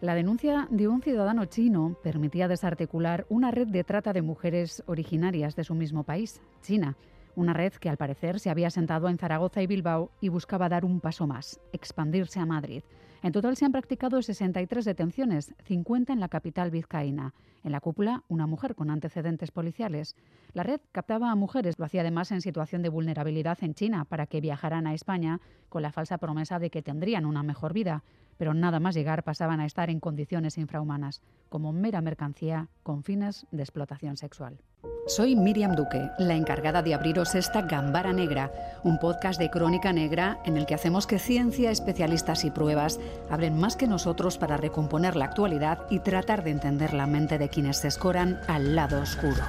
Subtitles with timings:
[0.00, 5.56] La denuncia de un ciudadano chino permitía desarticular una red de trata de mujeres originarias
[5.56, 6.96] de su mismo país, China.
[7.36, 10.86] Una red que al parecer se había asentado en Zaragoza y Bilbao y buscaba dar
[10.86, 12.82] un paso más, expandirse a Madrid.
[13.22, 17.34] En total se han practicado 63 detenciones, 50 en la capital vizcaína.
[17.62, 20.16] En la cúpula, una mujer con antecedentes policiales.
[20.54, 24.26] La red captaba a mujeres, lo hacía además en situación de vulnerabilidad en China, para
[24.26, 28.02] que viajaran a España con la falsa promesa de que tendrían una mejor vida
[28.40, 31.20] pero nada más llegar pasaban a estar en condiciones infrahumanas,
[31.50, 34.62] como mera mercancía con fines de explotación sexual.
[35.06, 38.50] Soy Miriam Duque, la encargada de abriros esta Gambara Negra,
[38.82, 42.98] un podcast de crónica negra en el que hacemos que ciencia, especialistas y pruebas
[43.28, 47.50] hablen más que nosotros para recomponer la actualidad y tratar de entender la mente de
[47.50, 49.44] quienes se escoran al lado oscuro.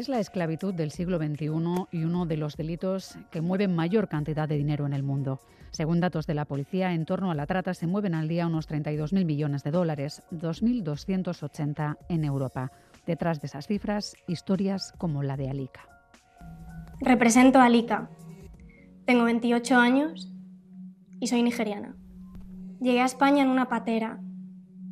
[0.00, 1.50] Es la esclavitud del siglo XXI
[1.92, 5.40] y uno de los delitos que mueven mayor cantidad de dinero en el mundo.
[5.72, 8.66] Según datos de la policía, en torno a la trata se mueven al día unos
[8.66, 12.72] 32.000 millones de dólares, 2.280 en Europa.
[13.04, 15.82] Detrás de esas cifras, historias como la de Alika.
[17.02, 18.08] Represento a Alika.
[19.04, 20.32] Tengo 28 años
[21.20, 21.94] y soy nigeriana.
[22.80, 24.18] Llegué a España en una patera.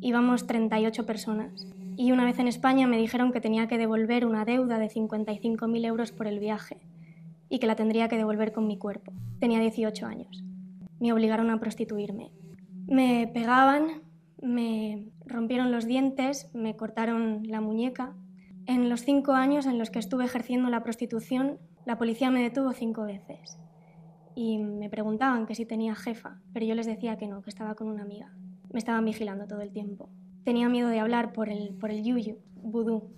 [0.01, 1.65] Íbamos 38 personas
[1.99, 5.85] y una vez en España me dijeron que tenía que devolver una deuda de 55.000
[5.85, 6.79] euros por el viaje
[7.49, 9.11] y que la tendría que devolver con mi cuerpo.
[9.41, 10.41] Tenía 18 años.
[11.01, 12.31] Me obligaron a prostituirme.
[12.87, 14.03] Me pegaban,
[14.41, 18.15] me rompieron los dientes, me cortaron la muñeca.
[18.65, 22.71] En los cinco años en los que estuve ejerciendo la prostitución, la policía me detuvo
[22.71, 23.59] cinco veces.
[24.35, 27.75] Y me preguntaban que si tenía jefa, pero yo les decía que no, que estaba
[27.75, 28.31] con una amiga.
[28.71, 30.09] Me estaban vigilando todo el tiempo.
[30.43, 33.09] Tenía miedo de hablar por el, por el yuyu, vudú.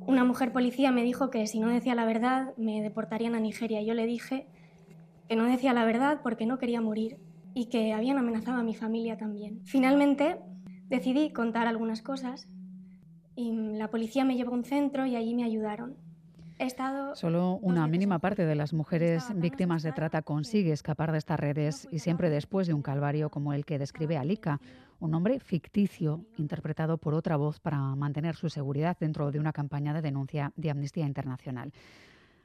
[0.00, 3.82] Una mujer policía me dijo que si no decía la verdad me deportarían a Nigeria.
[3.82, 4.46] Yo le dije
[5.28, 7.18] que no decía la verdad porque no quería morir
[7.54, 9.60] y que habían amenazado a mi familia también.
[9.64, 10.40] Finalmente
[10.88, 12.48] decidí contar algunas cosas
[13.36, 15.96] y la policía me llevó a un centro y allí me ayudaron.
[17.14, 21.88] Solo una mínima parte de las mujeres víctimas de trata consigue escapar de estas redes
[21.90, 24.60] y siempre después de un calvario como el que describe Alika,
[25.02, 29.92] un hombre ficticio interpretado por otra voz para mantener su seguridad dentro de una campaña
[29.92, 31.72] de denuncia de Amnistía Internacional.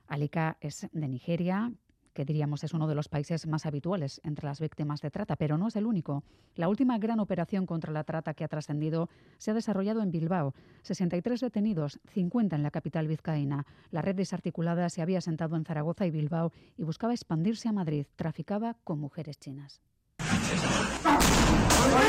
[0.07, 1.71] Alika es de Nigeria,
[2.13, 5.59] que diríamos es uno de los países más habituales entre las víctimas de trata, pero
[5.59, 6.23] no es el único.
[6.55, 9.07] La última gran operación contra la trata que ha trascendido
[9.37, 10.55] se ha desarrollado en Bilbao.
[10.81, 13.67] 63 detenidos, 50 en la capital vizcaína.
[13.91, 18.07] La red desarticulada se había sentado en Zaragoza y Bilbao y buscaba expandirse a Madrid.
[18.15, 19.79] Traficaba con mujeres chinas.
[21.77, 22.07] 来た。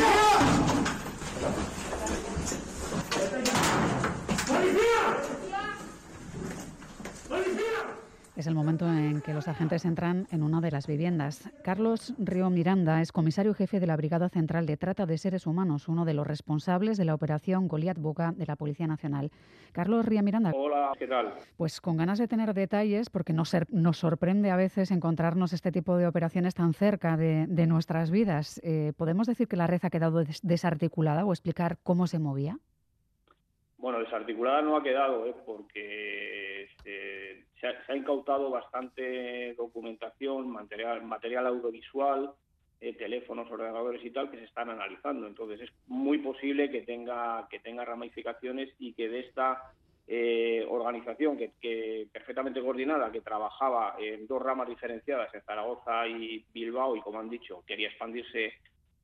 [8.39, 11.51] Es el momento en que los agentes entran en una de las viviendas.
[11.65, 15.89] Carlos Río Miranda es comisario jefe de la Brigada Central de Trata de Seres Humanos,
[15.89, 19.33] uno de los responsables de la operación Goliath Boca de la Policía Nacional.
[19.73, 20.53] Carlos Río Miranda.
[20.55, 21.35] Hola, ¿qué tal?
[21.57, 25.97] Pues con ganas de tener detalles, porque nos, nos sorprende a veces encontrarnos este tipo
[25.97, 28.61] de operaciones tan cerca de, nuestras vidas.
[28.63, 32.61] Eh, ¿Podemos decir que la red ha quedado desarticulada o explicar cómo se movía?
[33.79, 35.35] Bueno, desarticulada no ha quedado, ¿eh?
[35.47, 42.33] porque este, se, ha, incautado bastante documentación, material, material audiovisual,
[42.81, 45.29] eh, teléfonos, ordenadores y tal, que se están analizando.
[45.29, 49.73] Entonces es muy posible que tenga, que tenga ramificaciones y que de esta
[50.09, 56.97] eh, organización que, perfectamente coordinada, que trabajaba en dos ramas diferenciadas, en Zaragoza y Bilbao,
[56.97, 58.55] y como han dicho, quería expandirse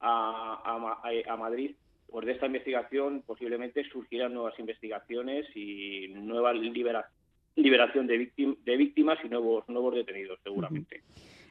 [0.00, 1.76] a Madrid,
[2.14, 8.30] pues de esta investigación posiblemente surgirán nuevas investigaciones y nueva liberación de,
[8.76, 11.02] víctimas y nuevos, nuevos detenidos, seguramente.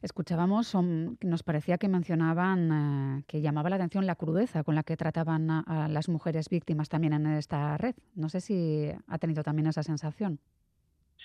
[0.02, 4.96] Escuchábamos, nos parecía que mencionaban eh, que llamaba la atención la crudeza con la que
[4.96, 7.96] trataban a, las mujeres víctimas también en esta red.
[8.16, 10.40] No sé si ha tenido también esa sensación.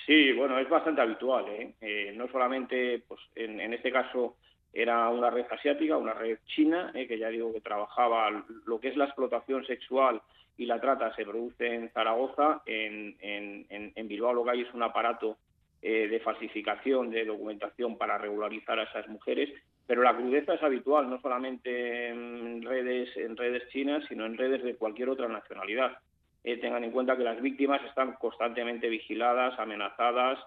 [0.04, 1.44] Sí, bueno, es bastante habitual.
[1.50, 1.76] ¿eh?
[1.80, 4.34] Eh, no solamente, pues, en, en este caso,
[4.72, 8.88] era una red asiática, una red china, eh, que ya digo que trabajaba lo que
[8.88, 10.20] es la explotación sexual
[10.56, 14.82] y la trata se produce en Zaragoza, en, en, Bilbao lo que hay es un
[14.82, 15.38] aparato
[15.80, 19.50] eh, de falsificación de documentación para regularizar a esas mujeres,
[19.86, 24.64] pero la crudeza es habitual, no solamente en redes, en redes chinas, sino en redes
[24.64, 25.96] de cualquier otra nacionalidad.
[26.42, 30.40] Eh, tengan en cuenta que las víctimas están constantemente vigiladas, amenazadas,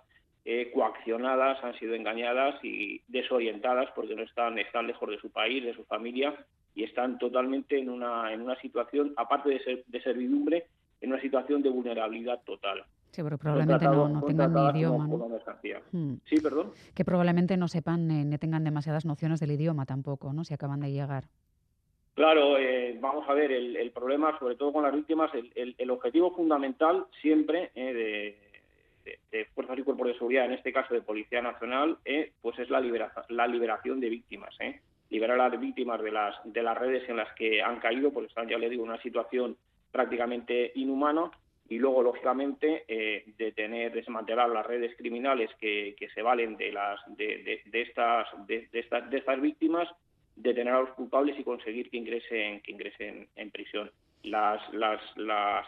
[0.46, 5.64] eh, coaccionadas, han sido engañadas y desorientadas porque no están, están lejos de su país,
[5.64, 6.34] de su familia
[6.74, 10.66] y están totalmente en una, en una situación, aparte de, ser, de servidumbre,
[11.02, 12.84] en una situación de vulnerabilidad total.
[13.12, 15.06] Sí, pero probablemente no, tengan ni idioma.
[15.06, 15.28] ¿no?
[15.92, 16.16] Hmm.
[16.24, 16.72] Sí, perdón.
[16.96, 20.46] Que probablemente no sepan ni tengan demasiadas nociones del idioma tampoco, ¿no?
[20.46, 21.26] Si acaban de llegar.
[22.14, 27.06] Claro, eh, vamos a ver, el, problema, sobre todo con las víctimas, el, objetivo fundamental
[27.22, 28.51] siempre eh, de,
[29.54, 32.82] fuerzas y cuerpos de seguridad, en este caso de Policía Nacional, eh, pues es la,
[33.30, 34.56] la liberación de víctimas.
[35.10, 38.28] Liberar a las víctimas de las, de las redes en las que han caído, porque
[38.28, 39.58] están, ya le digo, en una situación
[39.92, 41.30] prácticamente inhumana
[41.68, 42.86] y luego, lógicamente,
[43.38, 49.18] detener, desmantelar las redes criminales que, se valen de, las, de, estas, de, estas, de
[49.18, 49.88] estas víctimas
[50.36, 53.92] detener a los culpables y conseguir que ingresen, que ingresen en prisión.
[54.24, 55.68] Las, las, las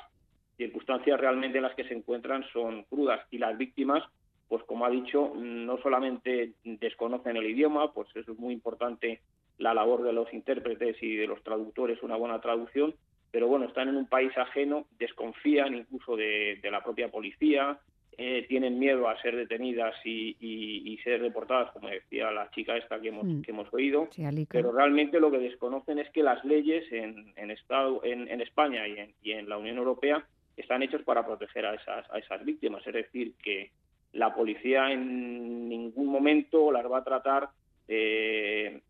[0.58, 3.22] circunstancias realmente en las que se encuentran son crudas.
[3.32, 4.04] Y las víctimas,
[4.48, 9.22] pues como ha dicho, no solamente desconocen el idioma, pues eso es muy importante
[9.58, 12.96] la labor de los intérpretes y de los traductores, una buena traducción,
[13.32, 17.80] pero bueno, están en un país ajeno, desconfían incluso de, de la propia policía,
[18.18, 23.10] eh, tienen miedo a ser detenidas y, ser deportadas, como decía la chica esta que
[23.10, 23.42] hemos, mm.
[23.42, 24.08] que hemos oído,
[24.50, 29.00] pero realmente lo que desconocen es que las leyes en, en, Estado, en, España y
[29.00, 32.86] en, y en la Unión Europea están hechos para proteger a esas, a esas víctimas,
[32.86, 33.72] es decir, que
[34.14, 37.50] la policía en ningún momento las va a tratar
[37.88, 38.82] eh,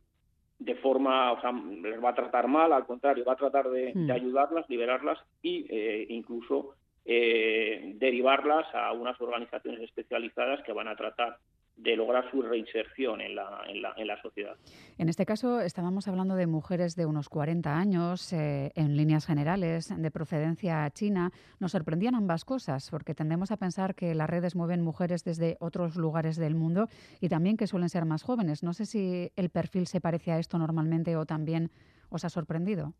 [0.59, 3.93] de forma, o sea, les va a tratar mal, al contrario, va a tratar de,
[3.93, 4.11] mm.
[4.11, 6.75] ayudarlas, liberarlas e incluso
[7.05, 11.37] eh, derivarlas a unas organizaciones especializadas que van a tratar
[11.75, 14.55] de lograr su reinserción en la, en la, en la sociedad.
[14.97, 19.89] En este caso estábamos hablando de mujeres de unos 40 años, eh, en líneas generales,
[19.95, 21.31] de procedencia china.
[21.59, 25.95] Nos sorprendían ambas cosas, porque tendemos a pensar que las redes mueven mujeres desde otros
[25.95, 26.87] lugares del mundo
[27.19, 28.63] y también que suelen ser más jóvenes.
[28.63, 31.71] No sé si el perfil se parece a esto normalmente o también
[32.09, 32.93] os ha sorprendido.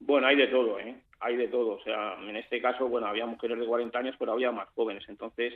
[0.00, 0.96] Bueno, hay de todo, ¿eh?
[1.20, 1.76] Hay de todo.
[1.76, 5.04] O sea, en este caso, bueno, había mujeres de 40 años, pero había más jóvenes.
[5.08, 5.54] Entonces,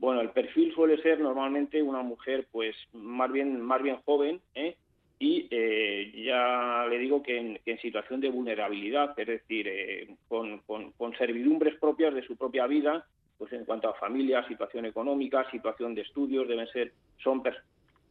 [0.00, 4.76] bueno, el perfil suele ser normalmente una mujer, pues, más bien, más bien joven, ¿eh?
[5.18, 7.36] Y eh, ya le digo que
[7.66, 13.06] en, situación de vulnerabilidad, es decir, eh, con, con, servidumbres propias de su propia vida,
[13.36, 16.92] pues en cuanto a familia, situación económica, situación de estudios, deben ser,
[17.22, 17.42] son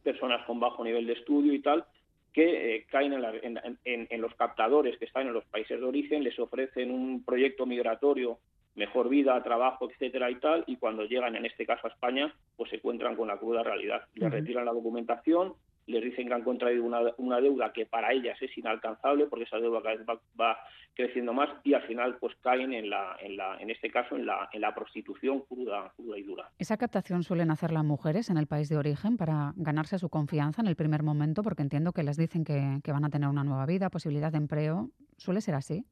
[0.04, 1.84] personas con bajo nivel de estudio y tal,
[2.32, 6.92] que eh, caen en, los captadores que están en los países de origen, les ofrecen
[6.92, 8.38] un proyecto migratorio,
[8.80, 12.70] mejor vida, trabajo, etcétera y tal, y cuando llegan, en este caso a España, pues
[12.70, 14.02] se encuentran con la cruda realidad.
[14.14, 15.54] Les retiran la documentación,
[15.86, 19.82] les dicen que han contraído una, deuda que para ellas es inalcanzable porque esa deuda
[19.82, 20.06] cada vez
[20.40, 20.58] va,
[20.94, 24.26] creciendo más y al final pues caen en la, en la en este caso en
[24.26, 26.50] la, en la prostitución cruda, cruda y dura.
[26.58, 30.62] ¿Esa captación suelen hacer las mujeres en el país de origen para ganarse su confianza
[30.62, 31.42] en el primer momento?
[31.42, 34.90] Porque entiendo que les dicen que, van a tener una nueva vida, posibilidad de empleo.
[35.16, 35.84] ¿Suele ser así?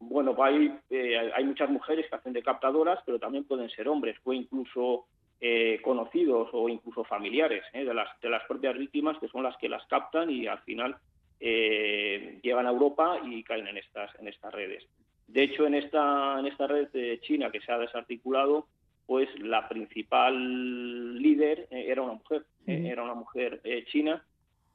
[0.00, 4.16] Bueno, hay, eh, hay muchas mujeres que hacen de captadoras, pero también pueden ser hombres
[4.24, 5.06] o incluso
[5.40, 9.56] eh, conocidos o incluso familiares eh, de, las, de las propias víctimas, que son las
[9.58, 10.96] que las captan y al final
[11.42, 14.86] llegan a Europa y caen en estas, en estas redes.
[15.26, 18.66] De hecho, en esta, en esta red de China que se ha desarticulado,
[19.06, 24.22] pues la principal líder era una mujer, era una mujer china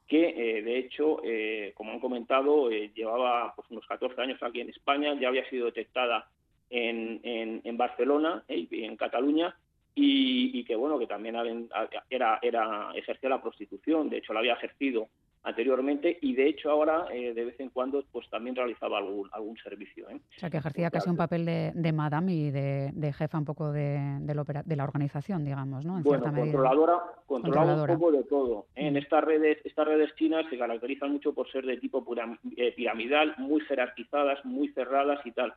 [0.06, 1.20] que de hecho,
[1.74, 6.28] como han comentado, llevaba pues, unos 14 años aquí en España, ya había sido detectada
[6.70, 9.56] en, en, Barcelona y en Cataluña
[9.94, 11.68] y, que bueno que también
[12.10, 14.10] era, era ejercía la prostitución.
[14.10, 15.08] De hecho la había ejercido
[15.46, 19.56] anteriormente y de hecho ahora eh, de vez en cuando pues también realizaba algún algún
[19.58, 20.16] servicio ¿eh?
[20.16, 23.70] o sea que ejercía casi un papel de, de madame y de, jefa un poco
[23.70, 28.88] de, de, la organización digamos no en bueno controladora, controladora un poco de todo ¿eh?
[28.88, 28.96] en mm.
[28.96, 32.04] estas redes estas redes chinas se caracterizan mucho por ser de tipo
[32.76, 35.54] piramidal muy jerarquizadas muy cerradas y tal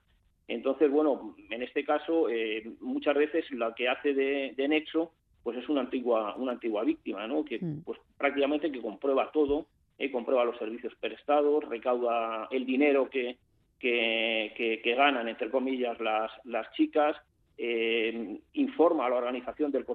[0.50, 5.12] entonces, bueno, en este caso, eh, muchas veces lo que hace de, nexo,
[5.44, 7.46] pues es una antigua, una antigua víctima, ¿no?
[7.46, 7.84] Que mm.
[7.84, 9.68] pues prácticamente que comprueba todo,
[10.00, 13.38] eh, comprueba los servicios prestados, recauda el dinero que,
[13.79, 17.15] que, ganan, entre comillas, las, las chicas,
[17.58, 19.86] eh, informa a la organización del,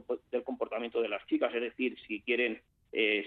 [0.44, 2.61] comportamiento de las chicas, es decir, si quieren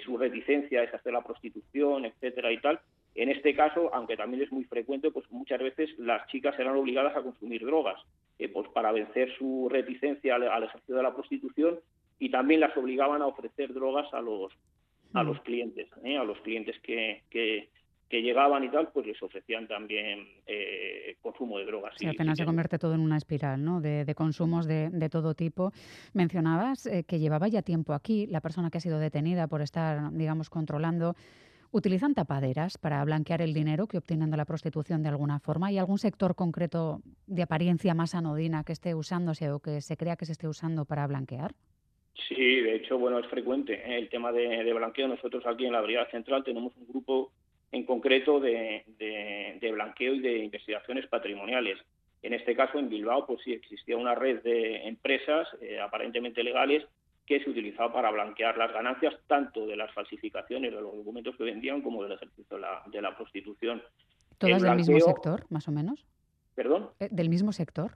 [0.05, 2.79] su reticencia es hacer la prostitución, etcétera y tal,
[3.17, 7.17] en este caso, aunque también es muy frecuente, pues muchas veces las chicas eran obligadas
[7.17, 7.99] a consumir drogas,
[8.37, 11.79] eh, pues para vencer su reticencia al, ejercicio de la prostitución
[12.19, 14.53] y también las obligaban a ofrecer drogas a los
[15.13, 17.69] a los clientes, eh, a los clientes que, que,
[18.09, 21.93] llegaban y tal, pues les ofrecían también eh, consumo de drogas.
[21.97, 23.81] Sí, apenas se convierte todo en una espiral, ¿no?
[23.81, 25.71] De, consumos de, de, todo tipo.
[26.13, 30.49] Mencionabas que llevaba ya tiempo aquí la persona que ha sido detenida por estar, digamos,
[30.49, 31.15] controlando
[31.71, 35.67] ¿Utilizan tapaderas para blanquear el dinero que obtienen de la prostitución de alguna forma?
[35.67, 40.15] ¿Hay algún sector concreto de apariencia más anodina que esté usándose o que se crea
[40.15, 41.53] que se esté usando para blanquear?
[42.27, 43.97] Sí, de hecho, bueno, es frecuente ¿eh?
[43.97, 45.07] el tema de, blanqueo.
[45.07, 47.31] Nosotros aquí en la Brigada Central tenemos un grupo
[47.71, 48.83] en concreto de,
[49.71, 51.77] blanqueo y de investigaciones patrimoniales.
[52.23, 56.83] En este caso, en Bilbao, pues sí existía una red de empresas eh, aparentemente legales
[57.27, 61.43] que se utilizaba para blanquear las ganancias tanto de las falsificaciones de los documentos que
[61.43, 63.83] vendían como del ejercicio de la, prostitución.
[64.37, 66.05] ¿Todas del mismo sector, más o menos?
[66.55, 66.89] ¿Perdón?
[66.99, 67.91] Eh, ¿Del mismo sector?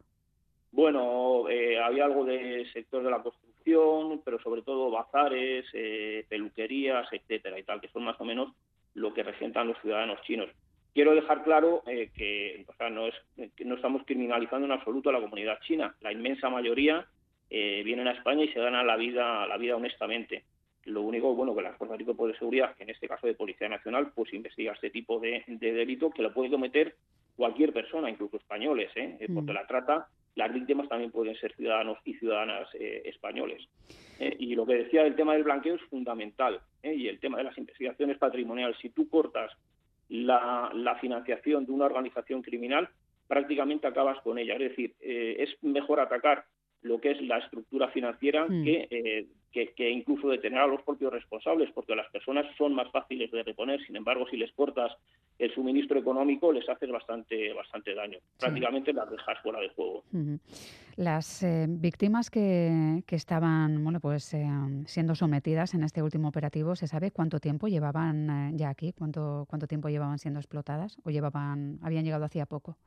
[0.72, 7.08] Bueno, eh, había algo del sector de la construcción, pero sobre todo bazares, eh, peluquerías,
[7.12, 8.54] etcétera y tal, que son más o menos
[8.94, 10.50] lo que representan los ciudadanos chinos.
[10.94, 13.16] Quiero dejar claro que, no es,
[13.56, 15.96] que no estamos criminalizando en absoluto a la comunidad china.
[16.02, 17.08] La inmensa mayoría
[17.54, 20.46] eh, vienen a España y se ganan la vida, la vida honestamente.
[20.86, 24.14] Lo único, bueno, que las fuerzas de de seguridad, en este caso de Policía Nacional,
[24.16, 26.96] pues investiga este tipo de, delito que lo puede cometer
[27.36, 29.18] cualquier persona, incluso españoles, ¿eh?
[29.20, 29.56] eh porque mm.
[29.56, 33.68] la trata, las víctimas también pueden ser ciudadanos y ciudadanas eh, españoles.
[34.20, 37.58] y lo que decía del tema del blanqueo es fundamental, y el tema de las
[37.58, 39.52] investigaciones patrimoniales, si tú cortas
[40.10, 42.90] la, la financiación de una organización criminal,
[43.28, 44.54] prácticamente acabas con ella.
[44.56, 46.46] Es decir, es mejor atacar
[46.82, 51.70] lo que es la estructura financiera eh, que, que, incluso detener a los propios responsables,
[51.74, 53.84] porque las personas son más fáciles de reponer.
[53.86, 54.92] Sin embargo, si les cortas
[55.42, 58.20] el suministro económico, les haces bastante, bastante daño.
[58.40, 60.04] Prácticamente las dejas fuera de juego.
[60.98, 64.46] Las eh, víctimas que, que, estaban bueno, pues, eh,
[64.86, 68.94] siendo sometidas en este último operativo, ¿se sabe cuánto tiempo llevaban ya aquí?
[68.94, 70.98] ¿Cuánto, ¿Cuánto tiempo llevaban siendo explotadas?
[71.04, 72.78] ¿O llevaban, habían llegado hacía poco?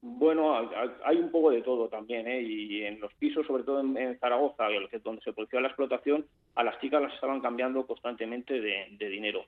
[0.00, 0.56] Bueno,
[1.04, 2.40] hay un poco de todo también, ¿eh?
[2.40, 4.68] y en los pisos, sobre todo en, Zaragoza,
[5.02, 6.24] donde se producía la explotación,
[6.54, 9.44] a las chicas las estaban cambiando constantemente de, dinero.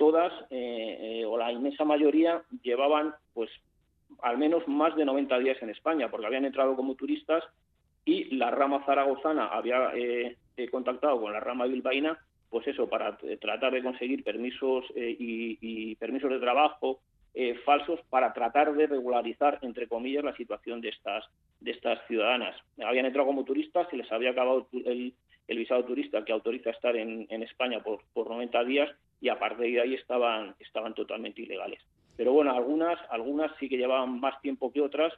[0.00, 3.50] Todas, eh, eh, o la inmensa mayoría, llevaban pues
[4.22, 7.44] al menos más de 90 días en España, porque habían entrado como turistas
[8.06, 10.38] y la rama zaragozana había eh,
[10.70, 16.40] contactado con la rama bilbaína, pues eso, para tratar de conseguir permisos y permisos de
[16.40, 17.00] trabajo,
[17.66, 21.26] falsos para tratar de regularizar, entre comillas, la situación de estas,
[21.60, 22.56] de estas ciudadanas.
[22.82, 25.14] Habían entrado como turistas, se les había acabado el,
[25.46, 28.90] visado turista que autoriza estar en, España por, por 90 días
[29.20, 31.80] y a partir de ahí estaban, estaban totalmente ilegales.
[32.16, 35.12] Pero bueno, algunas, algunas sí que llevaban más tiempo que otras,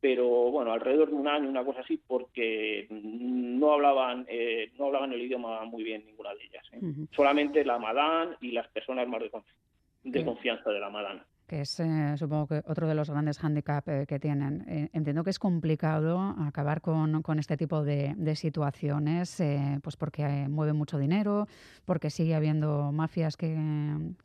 [0.00, 5.12] pero bueno, alrededor de un año, una cosa así, porque no hablaban, eh, no hablaban
[5.12, 6.64] el idioma muy bien ninguna de ellas.
[6.72, 6.80] ¿eh?
[7.14, 9.30] Solamente la madán y las personas más de,
[10.02, 13.86] de confianza de la madán que es eh, supongo que otro de los grandes hándicaps
[13.88, 14.64] eh, que tienen.
[14.66, 19.42] Eh, entiendo que es complicado acabar con, con este tipo de, de situaciones,
[19.82, 21.46] pues porque mueve mucho dinero,
[21.84, 23.54] porque sigue habiendo mafias que,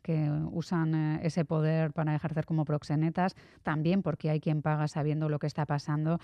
[0.04, 5.38] que usan ese poder para ejercer como proxenetas, también porque hay quien paga sabiendo lo
[5.38, 6.20] que está pasando.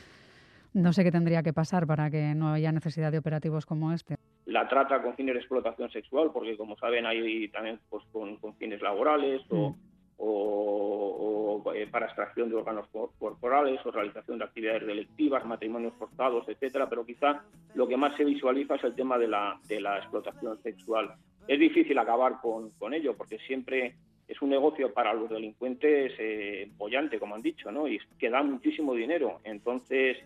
[0.74, 4.16] No sé qué tendría que pasar para que no haya necesidad de operativos como este.
[4.46, 8.56] La trata con fines de explotación sexual, porque como saben hay también pues, con, con
[8.56, 9.76] fines laborales o
[10.18, 16.88] o, eh, para extracción de órganos corporales o realización de actividades delictivas, matrimonios forzados, etcétera,
[16.90, 17.44] pero quizá
[17.76, 21.14] lo que más se visualiza es el tema de la, de la explotación sexual.
[21.48, 23.96] Es difícil acabar con, con ello porque siempre
[24.28, 27.88] es un negocio para los delincuentes eh, bollante, como han dicho, ¿no?
[27.88, 29.40] y que da muchísimo dinero.
[29.44, 30.18] Entonces,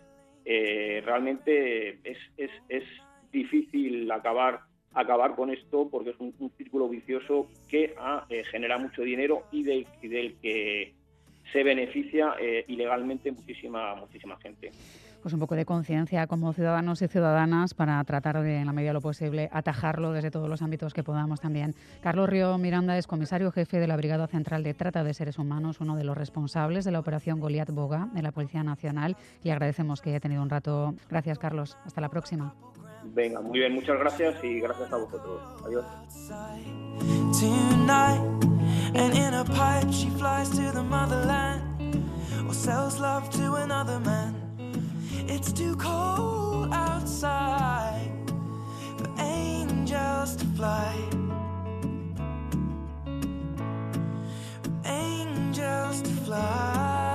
[0.44, 2.84] eh, realmente es, es, es
[3.32, 4.60] difícil acabar
[4.94, 9.62] acabar con esto porque es un, círculo vicioso que ah, eh, genera mucho dinero y
[9.62, 10.94] del, que
[11.52, 14.70] se beneficia eh, ilegalmente muchísima muchísima gente.
[15.22, 18.90] Pues un poco de conciencia como ciudadanos y ciudadanas para tratar de, en la medida
[18.90, 21.74] de lo posible, atajarlo desde todos los ámbitos que podamos también.
[22.00, 25.80] Carlos Río Miranda es comisario jefe de la Brigada Central de Trata de Seres Humanos,
[25.80, 30.00] uno de los responsables de la operación Goliat Boga de la Policía Nacional y agradecemos
[30.00, 30.94] que haya tenido un rato.
[31.10, 31.76] Gracias, Carlos.
[31.84, 32.54] Hasta la próxima.
[33.14, 35.40] Venga, muy bien, muchas gracias y gracias a vosotros.
[35.64, 35.84] Adiós.
[38.94, 42.02] And in a pipe she flies to the motherland
[42.46, 44.34] or sells love to another man.
[45.28, 48.10] It's too cold outside
[48.96, 50.94] for angels to fly.
[54.62, 57.07] For angels to fly.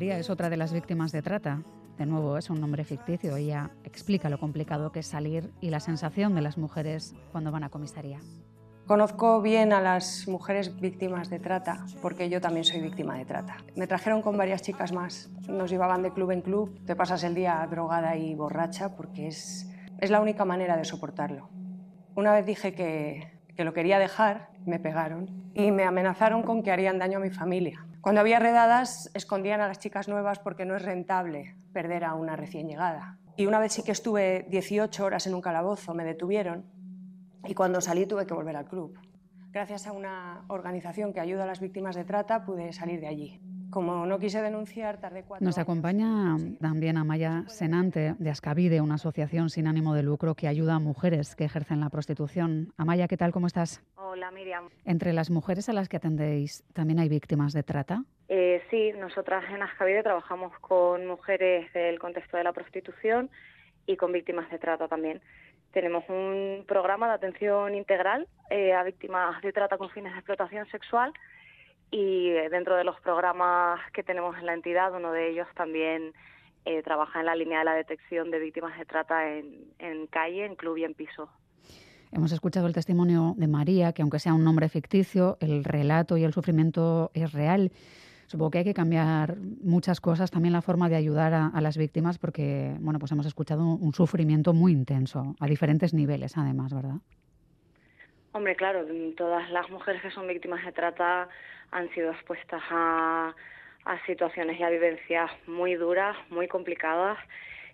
[0.00, 1.62] Es otra de las víctimas de trata.
[1.98, 3.36] De nuevo, es un nombre ficticio.
[3.36, 7.64] Ella explica lo complicado que es salir y la sensación de las mujeres cuando van
[7.64, 8.18] a comisaría.
[8.86, 13.58] Conozco bien a las mujeres víctimas de trata porque yo también soy víctima de trata.
[13.76, 15.28] Me trajeron con varias chicas más.
[15.46, 16.80] Nos llevaban de club en club.
[16.86, 21.50] Te pasas el día drogada y borracha porque es Es la única manera de soportarlo.
[22.14, 26.72] Una vez dije que, que lo quería dejar, me pegaron y me amenazaron con que
[26.72, 27.86] harían daño a mi familia.
[28.00, 32.34] Cuando había redadas, escondían a las chicas nuevas porque no es rentable perder a una
[32.34, 33.18] recién llegada.
[33.36, 36.64] Y una vez sí que estuve 18 horas en un calabozo, me detuvieron
[37.44, 38.98] y cuando salí tuve que volver al club.
[39.50, 43.40] Gracias a una organización que ayuda a las víctimas de trata pude salir de allí.
[43.70, 49.48] Como no quise denunciar, tardé cuatro Nos acompaña también Amaya Senante de Ascavide, una asociación
[49.48, 52.72] sin ánimo de lucro que ayuda a mujeres que ejercen la prostitución.
[52.76, 53.30] Amaya, ¿qué tal?
[53.30, 53.80] ¿Cómo estás?
[53.94, 54.68] Hola, Miriam.
[54.84, 58.02] ¿Entre las mujeres a las que atendéis también hay víctimas de trata?
[58.28, 63.30] Eh, sí, nosotras en Ascavide trabajamos con mujeres del contexto de la prostitución
[63.86, 65.20] y con víctimas de trata también.
[65.72, 70.66] Tenemos un programa de atención integral eh, a víctimas de trata con fines de explotación
[70.70, 71.12] sexual
[71.90, 76.12] y eh, dentro de los programas que tenemos en la entidad, uno de ellos también
[76.64, 80.56] eh, trabaja en la línea de la detección de víctimas de trata en, calle, en
[80.56, 81.28] club y en piso.
[82.12, 86.24] Hemos escuchado el testimonio de María, que aunque sea un nombre ficticio, el relato y
[86.24, 87.70] el sufrimiento es real.
[88.26, 92.18] Supongo que hay que cambiar muchas cosas, también la forma de ayudar a, las víctimas,
[92.18, 97.00] porque bueno, pues hemos escuchado un sufrimiento muy intenso, a diferentes niveles además, ¿verdad?
[98.32, 101.28] Hombre, claro, todas las mujeres que son víctimas de trata
[101.72, 103.34] han sido expuestas a,
[104.06, 107.18] situaciones y a vivencias muy duras, muy complicadas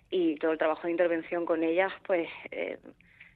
[0.09, 2.79] y todo el trabajo de intervención con ellas, pues eh,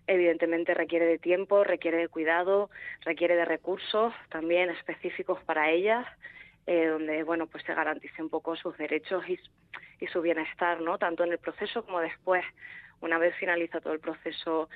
[0.08, 6.08] evidentemente requiere de tiempo, requiere de cuidado, requiere de recursos también específicos para ellas,
[6.66, 9.40] eh, donde bueno pues se garantice un poco sus derechos y,
[10.00, 10.98] y su bienestar, ¿no?
[10.98, 12.44] Tanto en el proceso como después,
[13.00, 14.70] una vez finaliza todo el proceso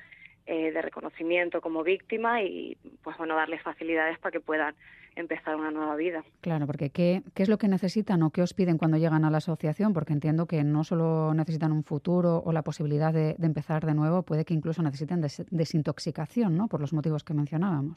[0.46, 4.74] eh, de reconocimiento como víctima y pues bueno darles facilidades para que puedan
[5.16, 6.22] empezar una nueva vida.
[6.40, 9.30] Claro, porque ¿qué, ¿qué es lo que necesitan o qué os piden cuando llegan a
[9.30, 9.92] la asociación?
[9.92, 14.22] Porque entiendo que no solo necesitan un futuro o la posibilidad de, empezar de nuevo,
[14.22, 16.68] puede que incluso necesiten desintoxicación, ¿no?
[16.68, 17.96] Por los motivos que mencionábamos.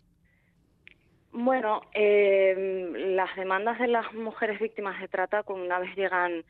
[1.32, 6.44] Bueno, eh, las demandas de las mujeres víctimas de trata, cuando una vez llegan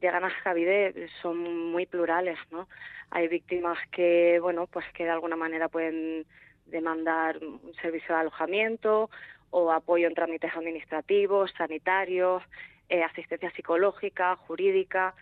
[0.00, 2.68] llegan a Javide son muy plurales, ¿no?
[3.10, 6.26] Hay víctimas que, bueno, pues que de alguna manera pueden
[6.66, 9.10] demandar un servicio de alojamiento
[9.50, 12.42] o apoyo en trámites administrativos, sanitarios,
[12.88, 15.14] eh, asistencia psicológica, jurídica.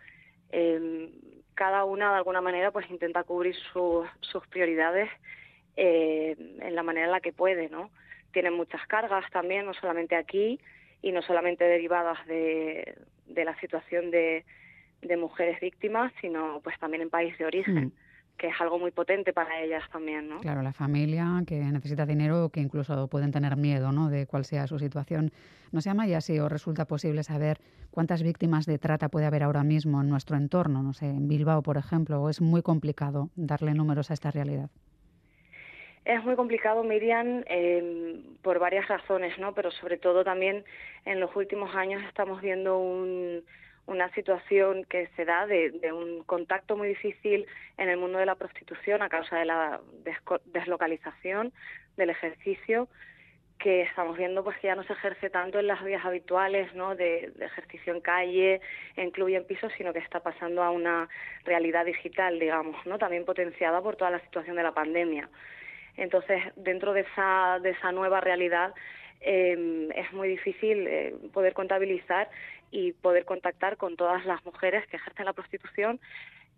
[0.50, 1.10] Em,
[1.54, 5.10] cada una de alguna manera pues intenta cubrir sus prioridades
[5.76, 7.90] eh, en la manera en la que puede, ¿no?
[8.32, 10.58] Tienen muchas cargas también, no solamente aquí
[11.02, 12.94] y no solamente derivadas de
[13.44, 14.44] la situación de,
[15.02, 17.86] de mujeres víctimas, sino pues también en país de origen.
[17.86, 17.92] Mm.
[18.38, 20.40] que es algo muy potente para ellas también, ¿no?
[20.40, 24.08] Claro, la familia que necesita dinero, que incluso pueden tener miedo, ¿no?
[24.08, 25.30] De cuál sea su situación.
[25.70, 27.58] ¿No se llama ya si os resulta posible saber
[27.92, 31.62] cuántas víctimas de trata puede haber ahora mismo en nuestro entorno, no sé, en Bilbao,
[31.62, 34.70] por ejemplo, o es muy complicado darle números a esta realidad?
[36.04, 39.54] Es muy complicado, Miriam, em, por varias razones, ¿no?
[39.54, 40.64] Pero sobre todo también
[41.04, 43.44] en los últimos años estamos viendo un
[43.86, 47.46] una situación que se da de, un contacto muy difícil
[47.78, 49.80] en el mundo de la prostitución a causa de la
[50.46, 51.52] deslocalización
[51.96, 52.88] del ejercicio
[53.58, 56.96] que estamos viendo pues que ya no se ejerce tanto en las vías habituales ¿no?
[56.96, 58.60] de, ejercicio en calle,
[58.96, 61.08] en club y en piso, sino que está pasando a una
[61.44, 62.98] realidad digital, digamos, ¿no?
[62.98, 65.28] también potenciada por toda la situación de la pandemia.
[65.96, 68.74] Entonces, dentro de esa, de esa nueva realidad,
[69.20, 72.28] eh, es muy difícil eh, poder contabilizar
[72.72, 76.00] y poder contactar con todas las mujeres que ejercen la prostitución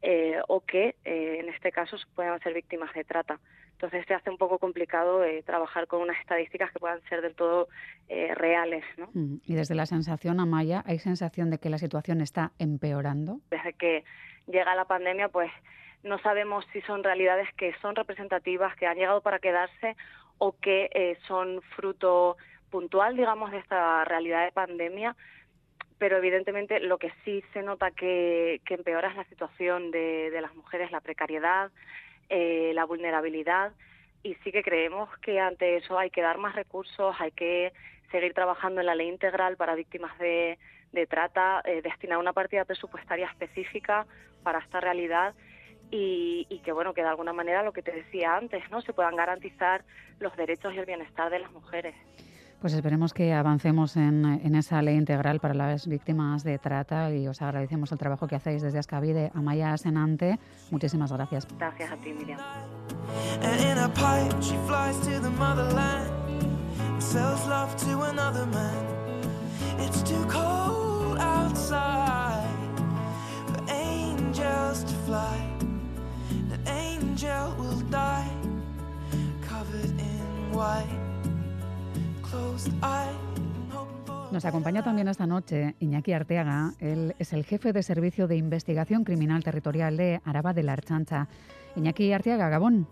[0.00, 3.40] eh, o que eh, en este caso puedan ser víctimas de trata.
[3.72, 7.34] Entonces se hace un poco complicado eh, trabajar con unas estadísticas que puedan ser del
[7.34, 7.68] todo
[8.08, 8.84] reales.
[8.96, 9.08] ¿no?
[9.12, 9.40] Mm.
[9.44, 13.40] Y desde la sensación, Amaya, ¿hay sensación de que la situación está empeorando?
[13.50, 14.04] Desde que
[14.46, 15.50] llega la pandemia, pues
[16.04, 19.96] no sabemos si son realidades que son representativas, que han llegado para quedarse
[20.38, 22.36] o que son fruto
[22.70, 25.16] puntual, digamos, de esta realidad de pandemia,
[25.98, 30.90] pero evidentemente lo que sí se nota que, empeora es la situación de, las mujeres,
[30.90, 31.70] la precariedad,
[32.28, 33.72] eh, la vulnerabilidad,
[34.22, 37.72] y sí que creemos que ante eso hay que dar más recursos, hay que
[38.10, 40.58] seguir trabajando en la ley integral para víctimas de,
[41.08, 44.06] trata, eh, destinar una partida presupuestaria específica
[44.42, 45.34] para esta realidad
[45.90, 48.80] y, y, que bueno que de alguna manera lo que te decía antes, ¿no?
[48.80, 49.84] Se puedan garantizar
[50.18, 51.94] los derechos y el bienestar de las mujeres.
[52.64, 57.28] Pues esperemos que avancemos en, en, esa ley integral para las víctimas de trata y
[57.28, 60.38] os agradecemos el trabajo que hacéis desde Ascavide, Amaya Senante.
[60.70, 61.46] Muchísimas gracias.
[61.58, 62.38] Gracias a ti, Miriam.
[80.54, 81.03] Why?
[84.30, 86.72] Nos acompaña también esta noche Iñaki Arteaga.
[86.80, 91.28] Él es el jefe de Servicio de Investigación Criminal Territorial de Araba de la Archancha.
[91.76, 92.86] Iñaki Arteaga, Gabón.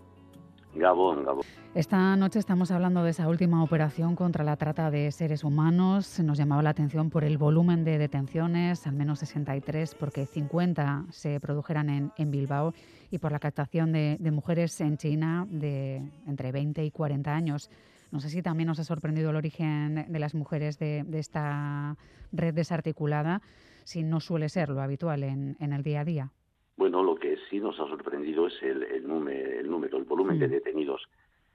[0.75, 1.43] Gabón, Gabón.
[1.75, 6.19] Esta noche estamos hablando de esa última operación contra la trata de seres humanos.
[6.19, 11.39] Nos llamaba la atención por el volumen de detenciones, al menos 63, porque 50 se
[11.39, 12.73] produjeran en, Bilbao,
[13.11, 17.69] y por la captación de, mujeres en China de entre 20 y 40 años.
[18.13, 21.97] No sé si también nos ha sorprendido el origen de las mujeres de, esta
[22.31, 23.41] red desarticulada,
[23.83, 26.31] si no suele ser lo habitual en el día a día.
[26.75, 30.47] Bueno, lo que sí nos ha sorprendido es el, número, el número, el volumen de
[30.47, 30.51] mm.
[30.51, 31.01] detenidos.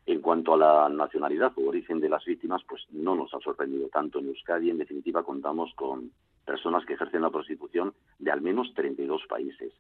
[0.06, 3.88] En cuanto a la nacionalidad o origen de las víctimas, pues no nos ha sorprendido
[3.88, 4.20] tanto.
[4.20, 6.12] En Euskadi, en definitiva, contamos con
[6.46, 9.72] personas que ejercen la prostitución de al menos 32 países.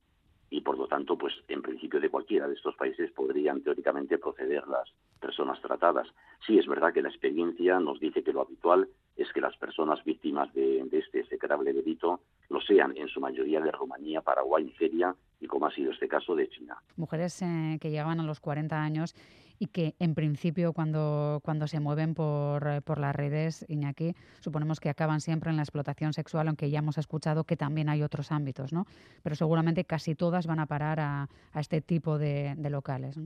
[0.50, 4.66] Y por lo tanto, pues en principio de cualquiera de estos países podrían teóricamente proceder
[4.66, 4.88] las
[5.20, 6.08] personas tratadas.
[6.46, 10.02] Sí, es verdad que la experiencia nos dice que lo habitual es que las personas
[10.04, 15.46] víctimas de, este execrable delito lo sean en su mayoría de Rumanía, Paraguay, Nigeria y
[15.46, 16.76] como ha sido este caso de China.
[16.96, 19.14] Mujeres eh, que llegaban a los 40 años
[19.58, 24.80] y que en principio cuando, cuando se mueven por, eh, por las redes, Iñaki, suponemos
[24.80, 28.32] que acaban siempre en la explotación sexual, aunque ya hemos escuchado que también hay otros
[28.32, 28.86] ámbitos, ¿no?
[29.22, 33.18] Pero seguramente casi todas van a parar a, este tipo de, locales.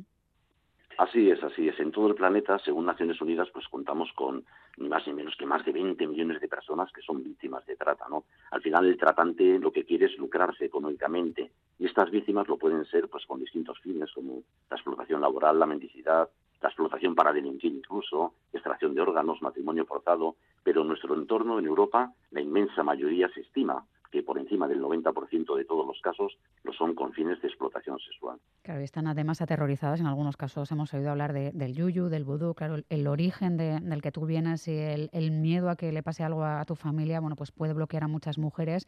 [0.98, 1.78] Así es, así es.
[1.81, 4.44] En todo el planeta, según Naciones Unidas, pues contamos con
[4.76, 7.76] ni más ni menos que más de 20 millones de personas que son víctimas de
[7.76, 8.24] trata, ¿no?
[8.50, 12.85] Al final el tratante lo que quiere es lucrarse económicamente y estas víctimas lo pueden
[12.87, 16.28] ser pues con distintos fines como la explotación laboral, la mendicidad,
[16.61, 21.66] la explotación para delinquir incluso, extracción de órganos, matrimonio forzado, pero en nuestro entorno en
[21.66, 26.38] Europa la inmensa mayoría se estima que por encima del 90% de todos los casos
[26.62, 28.38] lo son con fines de explotación sexual.
[28.62, 30.01] Claro, y están además aterrorizadas.
[30.01, 32.55] En algunos casos hemos oído hablar del yuyu, del vudú.
[32.55, 36.22] Claro, el, origen del que tú vienes y el, el, miedo a que le pase
[36.22, 38.87] algo a tu familia, bueno, pues puede bloquear a muchas mujeres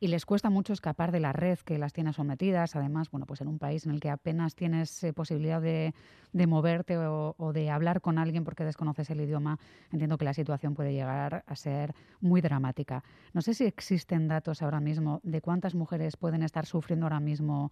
[0.00, 2.74] y les cuesta mucho escapar de la red que las tiene sometidas.
[2.74, 5.92] Además, bueno, pues en un país en el que apenas tienes eh, posibilidad de,
[6.32, 9.58] moverte o, de hablar con alguien porque desconoces el idioma,
[9.92, 13.04] entiendo que la situación puede llegar a ser muy dramática.
[13.34, 17.70] No sé si existen datos ahora mismo de cuántas mujeres pueden estar sufriendo ahora mismo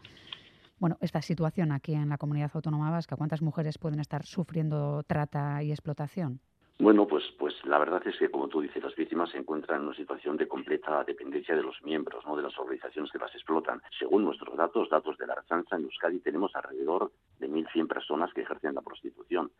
[0.79, 5.61] bueno, esta situación aquí en la comunidad autónoma vasca, cuántas mujeres pueden estar sufriendo trata
[5.62, 6.41] y explotación.
[6.81, 9.88] Bueno, pues, pues la verdad es que, como tú dices, las víctimas se encuentran en
[9.88, 13.83] una situación de completa dependencia de los miembros, no de las organizaciones que las explotan.
[13.99, 17.11] Según nuestros datos, datos de la Archancha, en Euskadi tenemos alrededor
[17.41, 19.51] de 1.100 personas que ejercen la prostitución.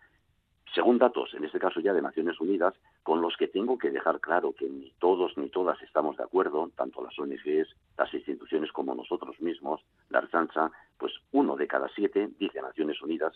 [0.73, 4.21] Según datos, en este caso ya de Naciones Unidas, con los que tengo que dejar
[4.21, 8.95] claro que ni todos ni todas estamos de acuerdo, tanto las ONGs, las instituciones como
[8.95, 13.35] nosotros mismos, la Archancha, pues uno de cada siete, dice Naciones Unidas,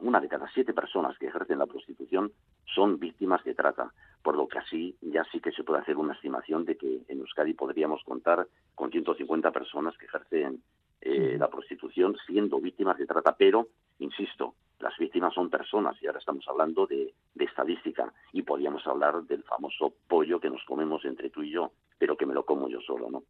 [0.00, 2.32] una de cada siete personas que ejercen la prostitución
[2.74, 6.14] son víctimas de trata, por lo que así ya sí que se puede hacer una
[6.14, 10.62] estimación de que en Euskadi podríamos contar con 150 personas que ejercen
[11.00, 16.18] eh, la prostitución siendo víctimas de trata, pero, insisto, las víctimas son personas y ahora
[16.18, 21.30] estamos hablando de, de estadística y podríamos hablar del famoso pollo que nos comemos entre
[21.30, 23.22] tú y yo, pero que me lo como yo solo, ¿no?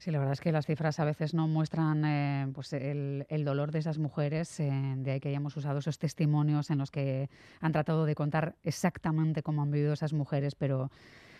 [0.00, 3.70] Sí, la verdad es que las cifras a veces no muestran eh, pues el, dolor
[3.70, 7.28] de esas mujeres, eh, de ahí que hayamos usado esos testimonios en los que
[7.60, 10.88] han tratado de contar exactamente cómo han vivido esas mujeres, pero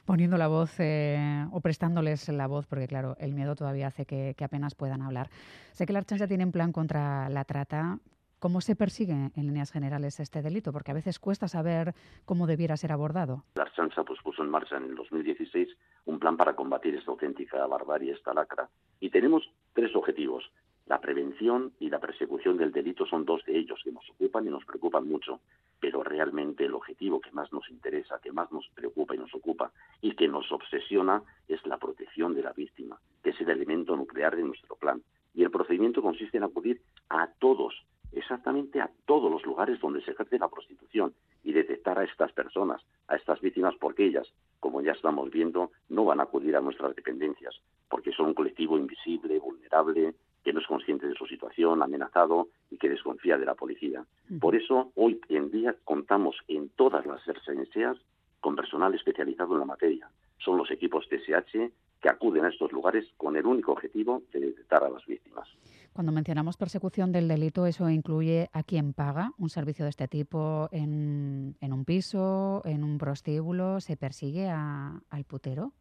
[0.05, 4.37] poniendo la voz eh, o prestándoles la voz, porque claro, el miedo todavía hace que,
[4.44, 5.31] apenas puedan hablar.
[5.73, 7.99] Sé que la Archancha tiene un plan contra la trata.
[8.40, 10.70] ¿Cómo se persigue en líneas generales este delito?
[10.70, 11.94] Porque a veces cuesta saber
[12.27, 13.42] cómo debiera ser abordado.
[13.55, 15.68] La Archancha pues, puso en marcha en el 2016
[16.07, 18.69] un plan para combatir esta auténtica barbarie, esta lacra.
[19.01, 20.51] Y tenemos tres objetivos.
[20.87, 24.51] La prevención y la persecución del delito son dos de ellos que nos ocupan y
[24.51, 25.41] nos preocupan mucho,
[25.79, 29.71] pero realmente el objetivo que más nos interesa, que más nos preocupa y nos ocupa
[30.01, 34.35] y que nos obsesiona es la protección de la víctima, que es el elemento nuclear
[34.35, 35.01] de nuestro plan.
[35.33, 37.75] Y el procedimiento consiste en acudir a todos
[38.13, 42.83] exactamente a todos los lugares donde se ejerce la prostitución y detectar a estas personas,
[43.09, 44.27] a estas víctimas, porque ellas,
[44.61, 48.79] como ya estamos viendo, no van a acudir a nuestras dependencias, porque son un colectivo
[48.79, 53.55] invisible, vulnerable, que no es consciente de su situación, amenazado y que desconfía de la
[53.55, 54.05] policía.
[54.40, 57.99] Por eso, hoy en día contamos en todas las RSNSEAs
[58.40, 60.09] con personal especializado en la materia.
[60.38, 61.70] Son los equipos TSH
[62.01, 65.49] que acuden a estos lugares con el único objetivo de detectar a las víctimas.
[65.92, 70.68] Cuando mencionamos persecución del delito, ¿eso incluye a quien paga un servicio de este tipo
[70.70, 73.81] en, un piso, en un prostíbulo?
[73.81, 75.72] ¿Se persigue al putero?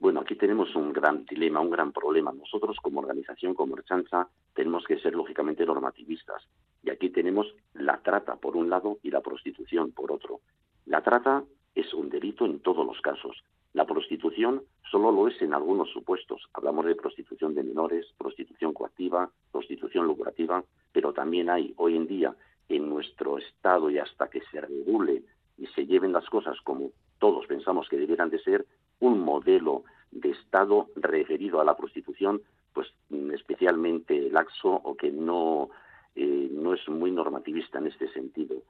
[0.00, 2.32] Bueno, aquí tenemos un gran dilema, un gran problema.
[2.32, 6.48] Nosotros como organización, como Erchancha, tenemos que ser lógicamente normativistas
[6.84, 10.40] Y aquí tenemos la trata por un lado y la prostitución por otro.
[10.86, 11.42] La trata
[11.74, 13.42] es un delito en todos los casos.
[13.74, 16.48] La prostitución solo lo es en algunos supuestos.
[16.54, 22.34] Hablamos de prostitución de menores, prostitución coactiva, prostitución lucrativa, pero también hay hoy en día
[22.68, 25.22] en nuestro Estado y hasta que se regule
[25.56, 28.66] y se lleven las cosas como todos pensamos que debieran de ser,
[29.00, 32.40] un modelo de Estado referido a la prostitución,
[32.72, 32.88] pues
[33.32, 35.70] especialmente laxo o que no,
[36.14, 38.62] eh, no es muy normativista en este sentido.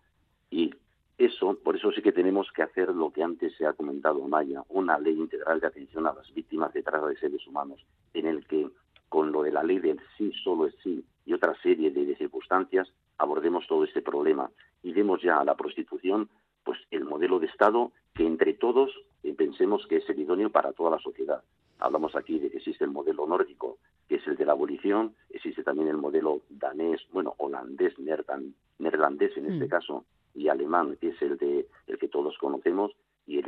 [0.51, 0.75] Y
[1.19, 4.63] eso, por eso sí que tenemos que hacer lo que antes se ha comentado, Maya,
[4.69, 8.47] una ley integral de atención a las víctimas de trata de seres humanos, en el
[8.47, 8.69] que
[9.09, 12.89] con lo de la ley del sí, solo es sí, y otra serie de circunstancias,
[13.19, 14.51] abordemos todo este problema
[14.83, 16.29] y demos ya a la prostitución
[16.65, 20.73] pues el modelo de Estado que entre todos eh, pensemos que es el idóneo para
[20.73, 21.43] toda la sociedad.
[21.79, 23.79] Hablamos aquí de que existe el modelo nórdico,
[24.09, 29.53] que es el de la abolición, existe también el modelo danés, bueno, holandés, neerlandés en
[29.53, 29.69] este mm.
[29.69, 32.93] caso, y alemán, que es el de el que todos conocemos,
[33.27, 33.41] y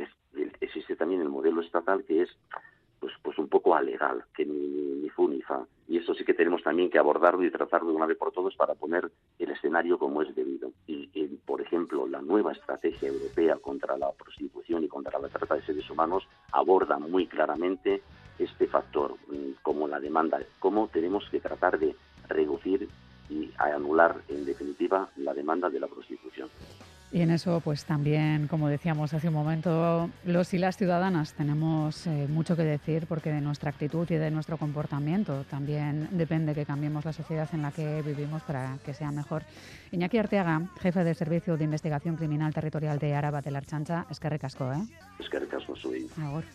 [0.59, 2.29] existe también el modelo estatal que es
[3.01, 5.65] pues pues un poco alegal, que ni, ni, fu ni fa.
[5.87, 8.55] Y eso sí que tenemos también que abordarlo y tratarlo de una vez por todas
[8.55, 10.71] para poner el escenario como es debido.
[10.85, 11.07] Y,
[11.43, 15.89] por ejemplo, la nueva estrategia europea contra la prostitución y contra la trata de seres
[15.89, 18.03] humanos aborda muy claramente
[18.37, 21.95] este factor, mm, como la demanda, cómo tenemos que tratar de
[22.27, 22.87] reducir
[23.31, 26.49] y anular en definitiva la demanda de la prostitución.
[27.13, 32.07] Y en eso, pues también, como decíamos hace un momento, los y las ciudadanas tenemos
[32.07, 36.65] eh, mucho que decir porque de nuestra actitud y de nuestro comportamiento también depende que
[36.65, 39.43] cambiemos la sociedad en la que vivimos para que sea mejor.
[39.91, 44.17] Iñaki Arteaga, jefe de Servicio de Investigación Criminal Territorial de Araba de la Archancha, es
[44.17, 44.81] que recasco, ¿eh?
[45.19, 46.07] Es que recasco, soy.
[46.17, 46.47] Ahora.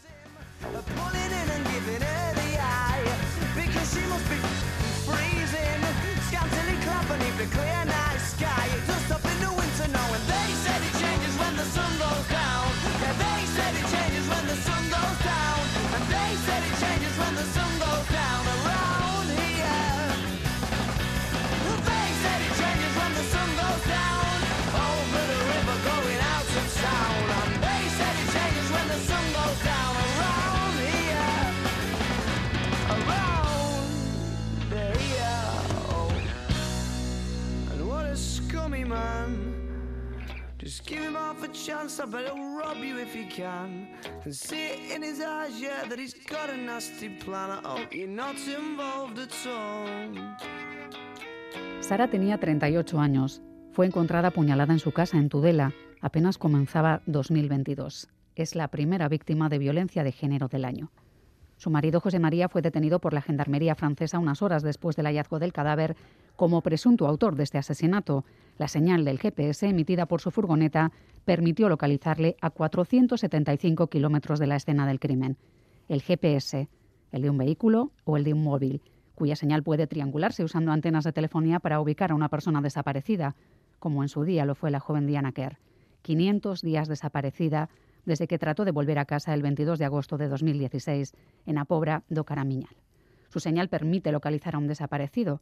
[7.07, 7.76] company to clear.
[41.53, 41.97] Chance,
[45.89, 46.57] that he's got a
[47.65, 47.81] all.
[51.81, 53.43] Sara tenía 38 años.
[53.73, 55.73] Fue encontrada apuñalada en su casa en Tudela.
[56.01, 58.09] Apenas comenzaba 2022.
[58.35, 60.91] Es la primera víctima de violencia de género del año.
[61.57, 65.39] Su marido José María fue detenido por la Gendarmería francesa unas horas después del hallazgo
[65.39, 65.97] del cadáver
[66.37, 68.25] como presunto autor de este asesinato.
[68.59, 70.93] La señal del GPS emitida por su furgoneta
[71.25, 75.37] permitió localizarle a 475 kilómetros de la escena del crimen.
[75.89, 76.69] El GPS,
[77.13, 78.81] el de un vehículo o el de un móvil,
[79.15, 83.37] cuya señal puede triangularse usando antenas de telefonía para ubicar a una persona desaparecida,
[83.79, 85.59] como en su día lo fue la joven Diana Kerr.
[86.03, 87.69] 500 días desaparecida
[88.05, 91.15] desde que trató de volver a casa el 22 de agosto de 2016
[91.45, 92.77] en Apobra do Caramiñal.
[93.29, 95.41] Su señal permite localizar a un desaparecido,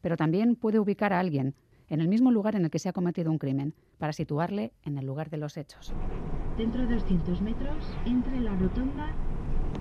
[0.00, 1.54] pero también puede ubicar a alguien
[1.94, 4.98] en el mismo lugar en el que se ha cometido un crimen, para situarle en
[4.98, 5.92] el lugar de los hechos.
[6.58, 9.12] Dentro de 200 metros, entre la rotonda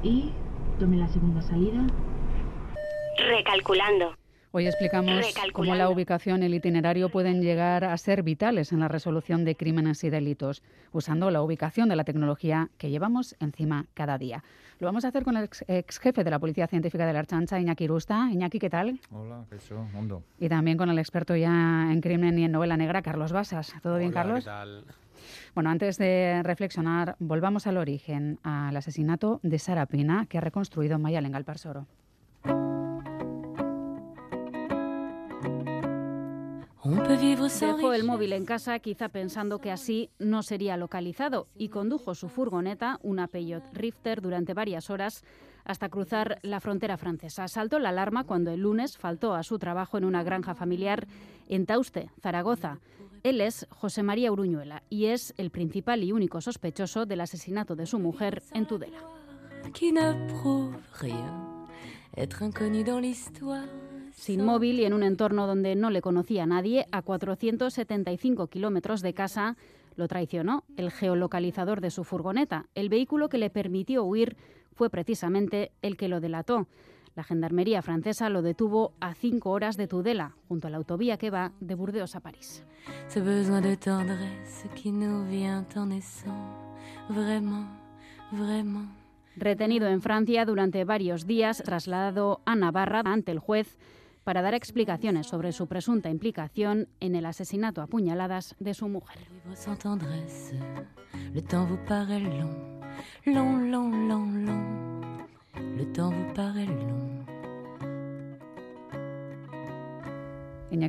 [0.03, 0.31] y
[0.79, 1.85] tome la segunda salida.
[3.17, 4.15] Recalculando.
[4.55, 8.87] Hoy explicamos cómo la ubicación y el itinerario pueden llegar a ser vitales en la
[8.87, 10.61] resolución de crímenes y delitos,
[10.91, 14.43] usando la ubicación de la tecnología que llevamos encima cada día.
[14.77, 17.59] Lo vamos a hacer con el ex, jefe de la Policía Científica de la Archancha,
[17.59, 18.29] Iñaki Rusta.
[18.31, 18.99] Iñaki, ¿qué tal?
[19.09, 19.91] Hola, ¿qué tal?
[19.91, 20.21] Mundo.
[20.39, 23.73] Y también con el experto ya en crimen y en novela negra, Carlos Basas.
[23.81, 24.41] ¿Todo bien, Carlos?
[24.41, 24.83] ¿qué tal?
[25.55, 30.99] Bueno, antes de reflexionar, volvamos al origen, al asesinato de Sara Pina, que ha reconstruido
[30.99, 31.87] Maya Lengal-Parsoro.
[37.77, 42.27] Dejó el móvil en casa, quizá pensando que así no sería localizado, y condujo su
[42.27, 45.23] furgoneta, una Peugeot Rifter, durante varias horas
[45.63, 47.47] hasta cruzar la frontera francesa.
[47.47, 51.07] Saltó la alarma cuando el lunes faltó a su trabajo en una granja familiar
[51.47, 52.79] en Tauste, Zaragoza.
[53.23, 57.85] Él es José María Uruñuela y es el principal y único sospechoso del asesinato de
[57.85, 58.99] su mujer en Tudela.
[64.23, 69.01] Sin móvil y en un entorno donde no le conocía a nadie, a 475 kilómetros
[69.01, 69.57] de casa,
[69.97, 72.67] lo traicionó el geolocalizador de su furgoneta.
[72.73, 74.37] El vehículo que le permitió huir
[74.71, 76.69] fue precisamente el que lo delató.
[77.15, 81.29] La gendarmería francesa lo detuvo a cinco horas de Tudela, junto a la autovía que
[81.29, 82.63] va de Burdeos a París.
[89.35, 93.77] Retenido en Francia durante varios días, trasladado a Navarra ante el juez
[94.23, 99.17] para dar explicaciones sobre su presunta implicación en el asesinato a puñaladas de su mujer.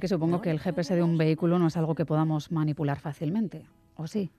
[0.01, 3.67] que supongo que el GPS de un vehículo no es algo que podamos manipular fácilmente,
[3.97, 4.31] ¿o sí?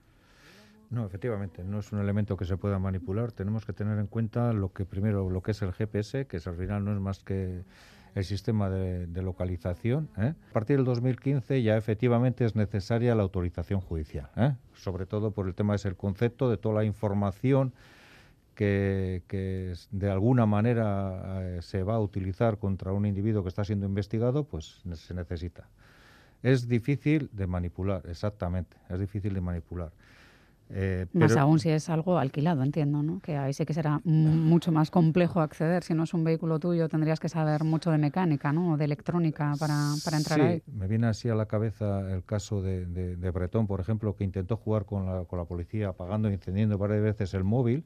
[0.90, 3.32] No, efectivamente, no es un elemento que se pueda manipular.
[3.32, 6.46] Tenemos que tener en cuenta lo que primero, lo que es el GPS, que es,
[6.46, 7.64] al final no es más que
[8.16, 10.08] el sistema de, localización.
[10.16, 10.32] ¿eh?
[10.50, 14.54] A partir del 2015 ya efectivamente es necesaria la autorización judicial, ¿eh?
[14.74, 17.74] sobre todo por el tema es el concepto de toda la información
[18.54, 19.22] que,
[19.90, 24.44] de alguna manera eh, se va a utilizar contra un individuo que está siendo investigado,
[24.44, 25.68] pues se necesita.
[26.42, 29.92] Es difícil de manipular, exactamente, es difícil de manipular.
[30.70, 33.20] Eh, más aún si es algo alquilado, entiendo, ¿no?
[33.20, 35.84] Que ahí sí que será mucho más complejo acceder.
[35.84, 38.72] Si no es un vehículo tuyo, tendrías que saber mucho de mecánica, ¿no?
[38.72, 40.62] O de electrónica para, para entrar sí, ahí.
[40.66, 44.56] Me viene así a la cabeza el caso de, de, Bretón, por ejemplo, que intentó
[44.56, 47.84] jugar con la, con la policía apagando y encendiendo varias veces el móvil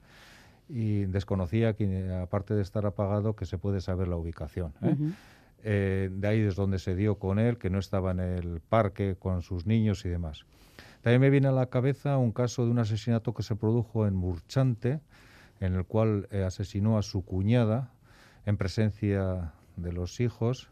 [0.71, 4.73] y desconocía que, aparte de estar apagado, que se puede saber la ubicación.
[4.83, 4.97] ¿eh?
[5.63, 9.17] Eh, de ahí es donde se dio con él, que no estaba en el parque
[9.19, 10.47] con sus niños y demás.
[11.03, 14.15] También me viene a la cabeza un caso de un asesinato que se produjo en
[14.15, 15.01] Murchante,
[15.61, 17.91] en el cual eh, asesinó a su cuñada
[18.45, 20.71] en presencia de los hijos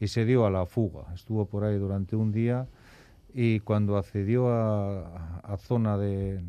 [0.00, 1.12] y se dio a la fuga.
[1.14, 2.66] Estuvo por ahí durante un día
[3.32, 6.40] y cuando accedió a, zona de,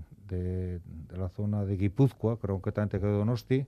[1.10, 3.66] la zona de Guipúzcoa, creo que también quedó Donosti,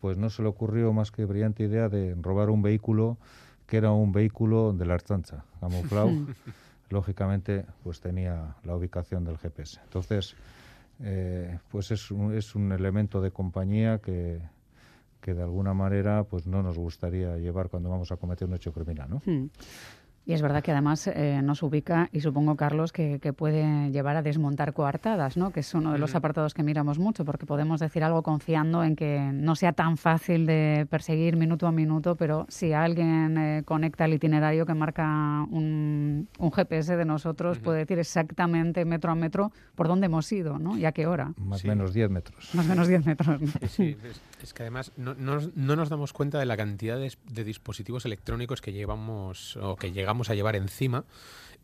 [0.00, 3.18] pues no se le ocurrió más que brillante idea de robar un vehículo
[3.66, 6.10] que era un vehículo de la Archancha, camuflado.
[6.90, 9.80] lógicamente pues tenía la ubicación del GPS.
[9.84, 10.36] Entonces,
[11.00, 14.40] eh, pues es un, es un elemento de compañía que,
[15.20, 18.72] que de alguna manera pues no nos gustaría llevar cuando vamos a cometer un hecho
[18.72, 19.22] criminal, ¿no?
[19.24, 19.50] Hmm.
[20.28, 24.20] Y es verdad que además eh, nos ubica, y supongo, Carlos, que, puede llevar a
[24.20, 25.52] desmontar coartadas, ¿no?
[25.52, 28.94] que es uno de los apartados que miramos mucho, porque podemos decir algo confiando en
[28.94, 34.04] que no sea tan fácil de perseguir minuto a minuto, pero si alguien eh, conecta
[34.04, 39.88] el itinerario que marca un, GPS de nosotros, puede decir exactamente metro a metro por
[39.88, 40.76] dónde hemos ido ¿no?
[40.76, 41.32] y a qué hora.
[41.38, 42.50] Más o menos 10 metros.
[42.54, 43.40] Más o menos 10 metros.
[43.70, 43.96] Sí,
[44.42, 48.60] es, que además no, no, nos damos cuenta de la cantidad de, de dispositivos electrónicos
[48.60, 51.04] que llevamos o que llegamos a llevar encima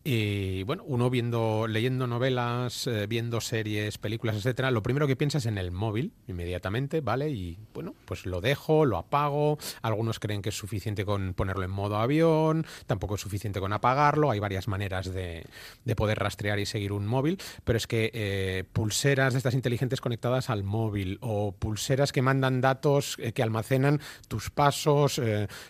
[0.06, 5.38] y bueno, uno viendo, leyendo novelas, eh, viendo series, películas, etcétera, lo primero que piensa
[5.38, 7.30] es en el móvil, inmediatamente, ¿vale?
[7.30, 9.56] Y bueno, pues lo dejo, lo apago.
[9.80, 14.30] Algunos creen que es suficiente con ponerlo en modo avión, tampoco es suficiente con apagarlo.
[14.30, 15.46] Hay varias maneras de,
[15.86, 20.02] de poder rastrear y seguir un móvil, pero es que eh, pulseras de estas inteligentes
[20.02, 25.18] conectadas al móvil o pulseras que mandan datos eh, que almacenan tus pasos,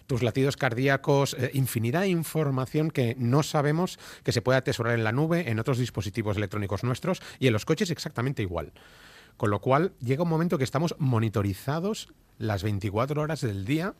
[0.07, 5.13] tus latidos cardíacos, infinidad de información que no sabemos que se puede atesorar en la
[5.13, 8.73] nube, en otros dispositivos electrónicos nuestros y en los coches exactamente igual.
[9.37, 12.09] Con lo cual llega un momento que estamos monitorizados
[12.39, 13.95] las 24 horas del día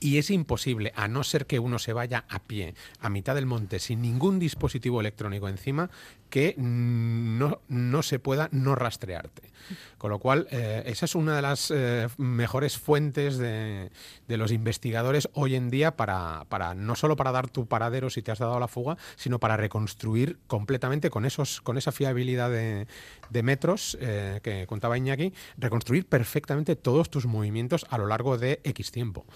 [0.00, 3.46] y es imposible, a no ser que uno se vaya a pie, a mitad del
[3.46, 5.90] monte, sin ningún dispositivo electrónico encima,
[6.28, 9.50] que no, no se pueda no rastrearte.
[9.98, 13.90] Con lo cual, eh, esa es una de las eh, mejores fuentes de,
[14.28, 18.22] de, los investigadores hoy en día para, para, no solo para dar tu paradero si
[18.22, 22.86] te has dado la fuga, sino para reconstruir completamente con, esos, con esa fiabilidad de,
[23.30, 28.60] de metros eh, que contaba Iñaki, reconstruir perfectamente todos tus movimientos a lo largo de
[28.64, 29.26] X tiempo.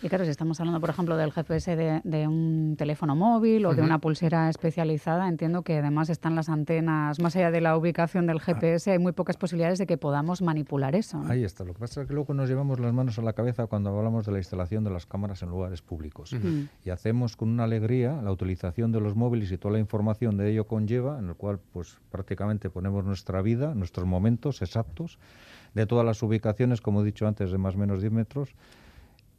[0.00, 3.82] Y claro, si estamos hablando, por ejemplo, del GPS de, un teléfono móvil o de
[3.82, 8.40] una pulsera especializada, entiendo que además están las antenas, más allá de la ubicación del
[8.40, 11.22] GPS, hay muy pocas posibilidades de que podamos manipular eso.
[11.28, 11.64] Ahí está.
[11.64, 14.24] Lo que pasa es que luego nos llevamos las manos a la cabeza cuando hablamos
[14.24, 16.34] de la instalación de las cámaras en lugares públicos.
[16.84, 20.50] Y hacemos con una alegría la utilización de los móviles y toda la información de
[20.50, 25.18] ello conlleva, en el cual pues prácticamente ponemos nuestra vida, nuestros momentos exactos
[25.74, 28.54] de todas las ubicaciones, como he dicho antes, de más o menos 10 metros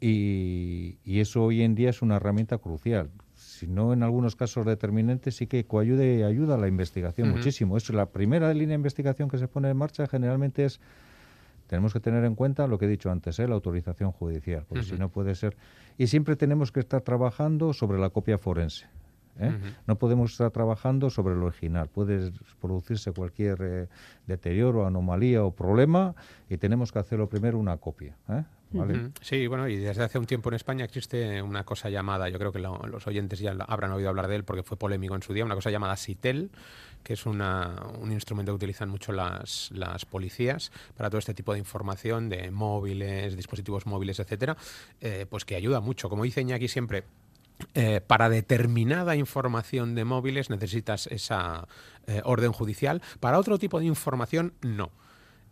[0.01, 3.09] y, eso hoy en día es una herramienta crucial.
[3.59, 7.75] Si no, en algunos casos determinantes, sí que coayude y ayuda a la investigación muchísimo.
[7.75, 10.79] Es la primera línea de investigación que se pone en marcha generalmente es
[11.67, 13.49] tenemos que tener en cuenta lo que he dicho antes, ¿eh?
[13.49, 15.57] la autorización judicial, porque si no puede ser.
[15.97, 18.85] Y siempre tenemos que estar trabajando sobre la copia forense.
[19.39, 19.51] ¿eh?
[19.85, 21.89] No podemos estar trabajando sobre el original.
[21.89, 22.31] Puede
[22.61, 23.87] producirse cualquier eh,
[24.25, 26.15] deterioro, anomalía o problema
[26.49, 28.15] y tenemos que hacerlo primero una copia.
[29.21, 32.51] Sí, bueno, y desde hace un tiempo en España existe una cosa llamada, yo creo
[32.51, 35.43] que los oyentes ya habrán oído hablar de él porque fue polémico en su día,
[35.43, 36.51] una cosa llamada SITEL,
[37.03, 37.41] que es un
[38.11, 43.35] instrumento que utilizan mucho las, las, policías para todo este tipo de información de móviles,
[43.35, 44.57] dispositivos móviles, etcétera,
[45.01, 46.09] eh, pues que ayuda mucho.
[46.09, 47.05] Como dice Iñaki siempre,
[47.73, 51.67] eh, para determinada información de móviles necesitas esa
[52.07, 54.91] eh, orden judicial, para otro tipo de información no.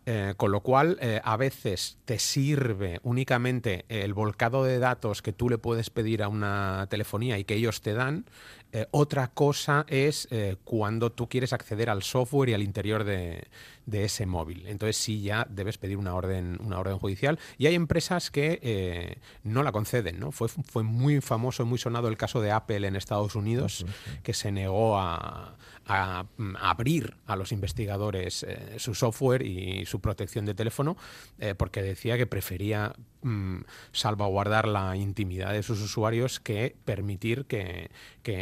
[0.06, 5.34] Eh, con lo cual, eh, a veces te sirve únicamente el volcado de datos que
[5.34, 8.24] tú le puedes pedir a una telefonía y que ellos te dan.
[8.72, 10.28] Eh, otra cosa es
[10.64, 13.48] cuando tú quieres acceder al software y al interior de,
[13.86, 14.66] de, ese móvil.
[14.66, 17.38] Entonces sí ya debes pedir una orden, una orden judicial.
[17.56, 20.20] Y hay empresas que no la conceden.
[20.20, 20.32] ¿no?
[20.32, 23.86] Fue, fue muy famoso y muy sonado el caso de Apple en Estados Unidos,
[24.22, 25.56] que se negó a,
[25.88, 30.96] a, mm, abrir a los investigadores eh, su software y su protección de teléfono
[31.38, 33.60] eh, porque decía que prefería mm,
[33.92, 37.90] salvaguardar la intimidad de sus usuarios que permitir que,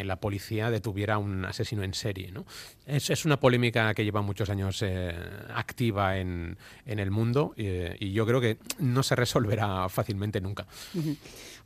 [0.04, 2.32] la policía detuviera un asesino en serie.
[2.32, 2.44] ¿no?
[2.86, 5.14] Es, es, una polémica que lleva muchos años eh,
[5.54, 10.66] activa en, en, el mundo y yo creo que no se resolverá fácilmente nunca.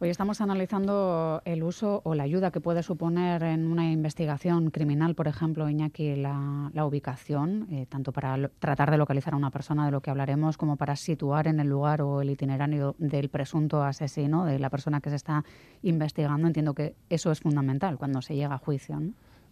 [0.03, 5.15] Hoy estamos analizando el uso o la ayuda que puede suponer en una investigación criminal,
[5.15, 9.93] por ejemplo, Iñaki, la, ubicación, eh, tanto para tratar de localizar a una persona de
[9.93, 14.47] lo que hablaremos, como para situar en el lugar o el itinerario del presunto asesino,
[14.47, 15.45] de la persona que se está
[15.83, 16.47] investigando.
[16.47, 18.99] Entiendo que eso es fundamental cuando se llega a juicio.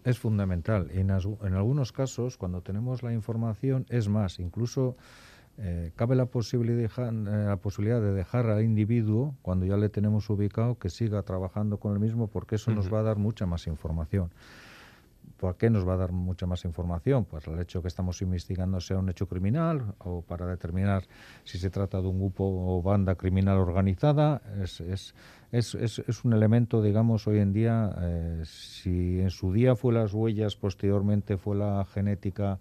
[0.03, 0.88] Es fundamental.
[0.92, 4.96] En, en algunos casos, cuando tenemos la información, es más, incluso
[5.61, 10.30] eh, cabe la posibilidad, eh, la posibilidad de dejar al individuo, cuando ya le tenemos
[10.30, 13.66] ubicado, que siga trabajando con el mismo, porque eso nos va a dar mucha más
[13.66, 14.30] información.
[15.38, 17.24] ¿Por qué nos va a dar mucha más información?
[17.24, 21.04] Pues el hecho que estamos investigando sea un hecho criminal o para determinar
[21.44, 24.42] si se trata de un grupo o banda criminal organizada.
[24.61, 25.14] Es, es,
[25.52, 30.12] es, es un elemento, digamos, hoy en día, eh, si en su día fue las
[30.12, 32.59] huellas, posteriormente fue la genética,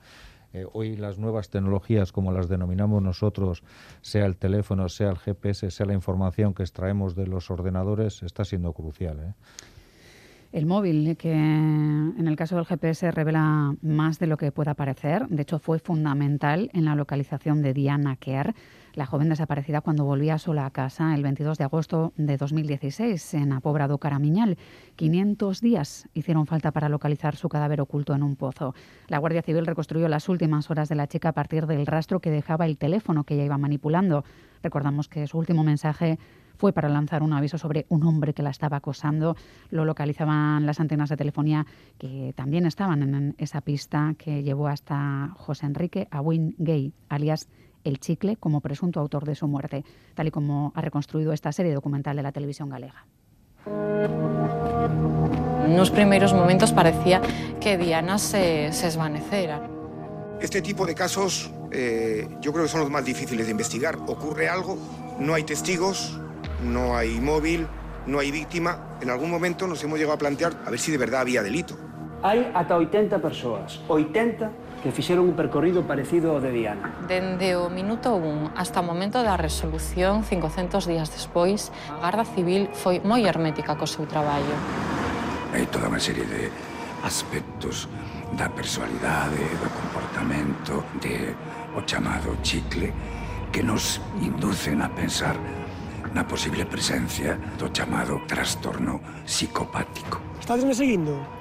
[0.54, 3.64] eh, hoy las nuevas tecnologías, como las denominamos nosotros,
[4.02, 8.46] sea el teléfono, sea el GPS, sea la información que extraemos de los ordenadores, está
[8.46, 9.20] siendo crucial.
[9.20, 9.34] ¿eh?
[10.54, 15.28] El móvil, que en el caso del GPS revela más de lo que pueda parecer,
[15.28, 18.56] de hecho fue fundamental en la localización de Diana Kerr,
[18.98, 23.54] la joven desaparecida cuando volvía sola a casa el 22 de agosto de 2016 en
[23.54, 24.58] Apobrado Caramiñal.
[24.96, 28.74] 500 días hicieron falta para localizar su cadáver oculto en un pozo.
[29.08, 32.32] La Guardia Civil reconstruyó las últimas horas de la chica a partir del rastro que
[32.32, 34.24] dejaba el teléfono que ella iba manipulando.
[34.64, 36.18] Recordamos que su último mensaje
[36.58, 39.36] fue para lanzar un aviso sobre un hombre que la estaba acosando.
[39.70, 41.68] Lo localizaban las antenas de telefonía
[42.00, 47.48] que también estaban en esa pista que llevó hasta José Enrique Awin Gay, alias
[47.88, 49.84] el chicle como presunto autor de su muerte,
[50.14, 53.06] tal y como ha reconstruido esta serie documental de la televisión galega.
[55.66, 57.22] En unos primeros momentos parecía
[57.60, 59.68] que Diana se, se desvaneciera.
[60.40, 63.98] Este tipo de casos eh, yo creo que son los más difíciles de investigar.
[64.08, 64.78] Ocurre algo,
[65.20, 66.20] no hay testigos,
[66.64, 67.68] no hay móvil,
[68.06, 68.98] no hay víctima.
[69.02, 71.76] En algún momento nos hemos llegado a plantear a ver si de verdad había delito.
[72.24, 74.52] Hay hasta 80 personas, 80
[74.84, 76.94] que fixeron un percorrido parecido ao de Diana.
[77.10, 82.70] Dende o minuto 1 hasta o momento da resolución, 500 días despois, a Garda Civil
[82.74, 84.54] foi moi hermética co seu traballo.
[85.54, 86.52] Hai toda unha serie de
[87.02, 87.90] aspectos
[88.36, 91.34] da personalidade, do comportamento, de
[91.78, 92.92] o chamado chicle,
[93.52, 95.38] que nos inducen a pensar
[96.14, 100.20] na posible presencia do chamado trastorno psicopático.
[100.40, 101.37] Estades me seguindo?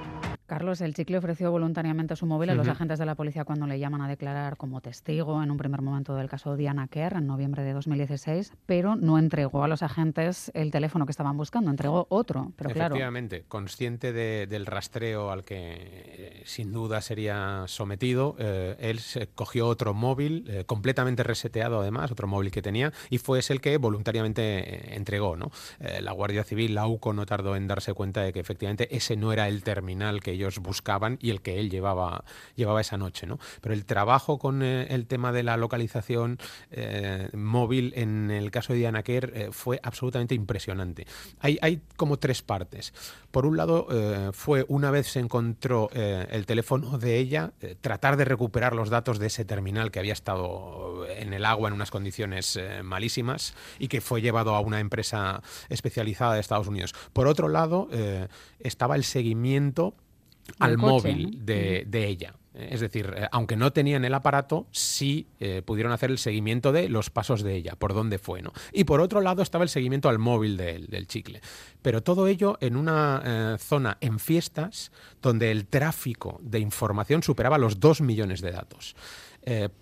[0.47, 3.79] Carlos, el chicle ofreció voluntariamente su móvil a los agentes de la policía cuando le
[3.79, 7.65] llaman a declarar como testigo en un primer momento del caso Diana Kerr en noviembre
[7.65, 12.53] de 2016, pero no entregó a los agentes el teléfono que estaban buscando, entregó otro.
[12.57, 19.27] Pero Efectivamente, consciente del rastreo al que eh, sin duda sería sometido, eh, él se
[19.27, 23.61] cogió otro móvil eh, completamente reseteado además, otro móvil que tenía, y fue ese el
[23.61, 25.37] que voluntariamente entregó.
[25.37, 25.51] ¿no?
[26.01, 29.33] la Guardia Civil, la UCO, no tardó en darse cuenta de que efectivamente ese no
[29.33, 32.25] era el terminal que ellos buscaban y el que él llevaba,
[32.55, 33.27] llevaba esa noche.
[33.27, 33.39] ¿no?
[33.61, 36.39] Pero el trabajo con eh, el tema de la localización
[36.71, 41.07] eh, móvil en el caso de Diana Kerr eh, fue absolutamente impresionante.
[41.41, 42.93] Hay, hay como tres partes.
[43.31, 43.89] Por un lado,
[44.33, 49.27] fue una vez se encontró el teléfono de ella, tratar de recuperar los datos de
[49.27, 54.23] ese terminal que había estado en el agua en unas condiciones malísimas y que fue
[54.23, 56.95] llevado a una empresa especializada de Estados Unidos.
[57.13, 57.91] Por otro lado,
[58.59, 59.95] estaba el seguimiento
[60.59, 62.35] al móvil de, ella.
[62.55, 66.89] Es decir, eh, aunque no tenían el aparato, sí eh, pudieron hacer el seguimiento de
[66.89, 68.41] los pasos de ella, por dónde fue.
[68.41, 68.53] ¿no?
[68.73, 71.43] Y por otro lado estaba el seguimiento al móvil del chicle.
[71.83, 74.91] Pero todo ello en una eh, zona en fiestas
[75.21, 78.97] donde el tráfico de información superaba los 2 millones de datos.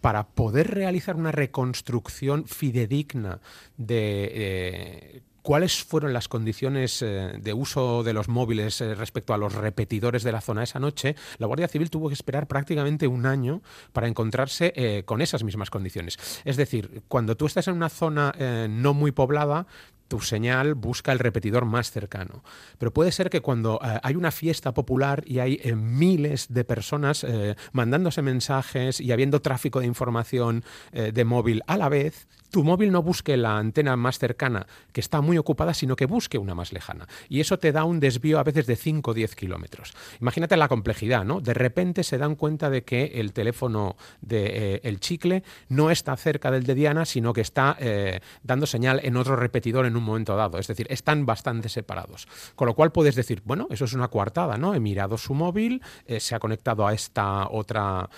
[0.02, 3.40] para poder realizar una reconstrucción fidedigna
[3.78, 9.52] de ¿Cuáles fueron las condiciones eh, de uso de los móviles eh, respecto a los
[9.52, 11.16] repetidores de la zona esa noche?
[11.36, 13.60] La Guardia Civil tuvo que esperar prácticamente un año
[13.92, 16.16] para encontrarse eh, con esas mismas condiciones.
[16.46, 18.32] Es decir, cuando tú estás en una zona
[18.70, 19.66] no muy poblada,
[20.08, 22.42] tu señal busca el repetidor más cercano.
[22.78, 27.26] Pero puede ser que cuando hay una fiesta popular y hay miles de personas
[27.72, 33.02] mandándose mensajes y habiendo tráfico de información de móvil a la vez, tu móvil no
[33.02, 37.08] busque la antena más cercana, que está muy ocupada, sino que busque una más lejana.
[37.28, 39.92] Y eso te da un desvío a veces de 5 o 10 kilómetros.
[40.20, 41.40] Imagínate la complejidad, ¿no?
[41.40, 46.52] De repente se dan cuenta de que el teléfono de eh, chicle no está cerca
[46.52, 50.36] del de Diana, sino que está eh, dando señal en otro repetidor en un momento
[50.36, 50.58] dado.
[50.58, 52.26] Es decir, están bastante separados.
[52.54, 54.74] Con lo cual puedes decir, bueno, eso es una coartada, ¿no?
[54.74, 58.08] He mirado su móvil, eh, se ha conectado a esta otra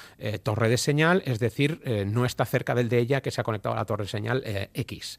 [0.43, 3.75] torre de señal, es decir, no está cerca del de ella que se ha conectado
[3.75, 5.19] a la torre de señal eh, X.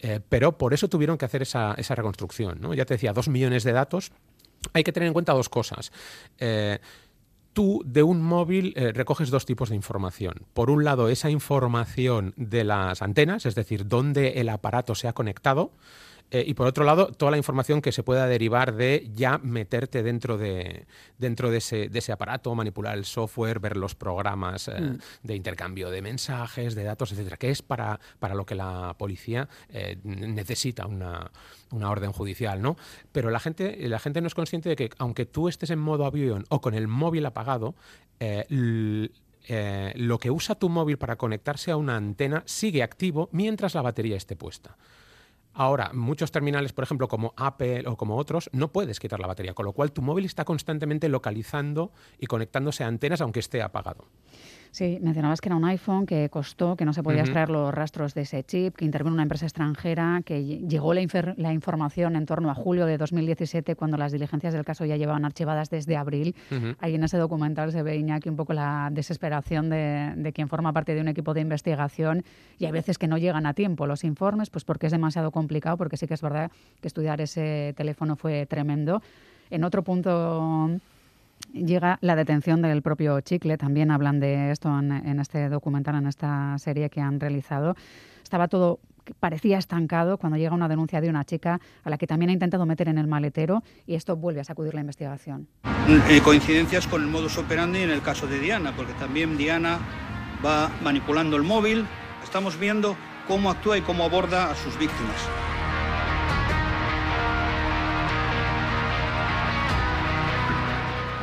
[0.00, 2.60] Eh, pero por eso tuvieron que hacer esa, reconstrucción.
[2.60, 2.74] ¿no?
[2.74, 4.12] Ya te decía, dos millones de datos.
[4.72, 5.92] Hay que tener en cuenta dos cosas.
[6.38, 6.78] Eh,
[7.52, 10.46] tú de un móvil recoges dos tipos de información.
[10.54, 15.12] Por un lado, esa información de las antenas, es decir, dónde el aparato se ha
[15.12, 15.72] conectado.
[16.34, 20.02] Eh, y por otro lado, toda la información que se pueda derivar de ya meterte
[20.02, 20.86] dentro de,
[21.18, 24.98] dentro de, ese, de ese aparato, manipular el software, ver los programas eh, mm.
[25.24, 29.46] de intercambio de mensajes, de datos, etcétera, que es para, para lo que la policía
[29.68, 31.30] eh, necesita una,
[31.70, 32.78] una, orden judicial, ¿no?
[33.12, 36.06] Pero la gente, la gente no es consciente de que aunque tú estés en modo
[36.06, 37.74] avión o con el móvil apagado,
[38.18, 44.16] lo que usa tu móvil para conectarse a una antena sigue activo mientras la batería
[44.16, 44.78] esté puesta.
[45.54, 49.54] Ahora, muchos terminales, por ejemplo, como Apple o como otros, no puedes quitar la batería,
[49.54, 54.06] con lo cual tu móvil está constantemente localizando y conectándose a antenas aunque esté apagado.
[54.72, 58.14] Sí, mencionabas que era un iPhone que costó, que no se podía extraer los rastros
[58.14, 61.02] de ese chip, que intervino una empresa extranjera, que llegó la,
[61.52, 65.68] información en torno a julio de 2017, cuando las diligencias del caso ya llevaban archivadas
[65.68, 66.34] desde abril.
[66.78, 70.72] Ahí en ese documental se ve, Iñaki, un poco la desesperación de, de, quien forma
[70.72, 72.24] parte de un equipo de investigación
[72.58, 75.76] y hay veces que no llegan a tiempo los informes, pues porque es demasiado complicado,
[75.76, 76.50] porque sí que es verdad
[76.80, 79.02] que estudiar ese teléfono fue tremendo.
[79.50, 80.70] En otro punto
[81.52, 83.56] llega la detención del propio Chicle.
[83.56, 87.76] También hablan de esto en, este documental, en esta serie que han realizado.
[88.22, 88.80] Estaba todo
[89.18, 92.66] parecía estancado cuando llega una denuncia de una chica a la que también ha intentado
[92.66, 95.48] meter en el maletero y esto vuelve a sacudir la investigación.
[96.08, 99.80] Eh, coincidencias con el modus operandi en el caso de Diana, porque también Diana
[100.44, 101.84] va manipulando el móvil.
[102.22, 102.96] Estamos viendo
[103.26, 105.16] cómo actúa y cómo aborda a sus víctimas.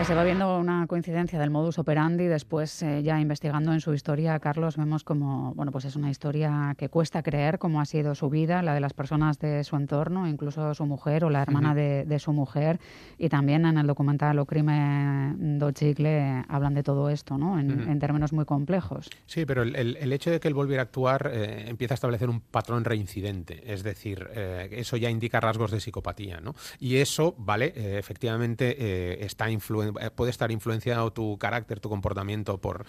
[0.06, 4.40] Se va viendo una coincidencia del modus operandi, después eh, ya investigando en su historia,
[4.40, 8.30] Carlos, vemos como, bueno, pues es una historia que cuesta creer cómo ha sido su
[8.30, 12.20] vida, la de las personas de su entorno, incluso su mujer o la hermana de,
[12.20, 12.80] su mujer,
[13.20, 17.60] y también en el documental O Crimen do Chicle hablan de todo esto, ¿no?
[17.60, 19.10] En, términos muy complejos.
[19.26, 22.40] Sí, pero el, hecho de que él volviera a actuar eh, empieza a establecer un
[22.40, 26.56] patrón reincidente, es decir, eh, eso ya indica rasgos de psicopatía, ¿no?
[26.80, 32.86] Y eso, vale, efectivamente está influenciado eh, puede estar influenciado tu carácter, tu comportamiento por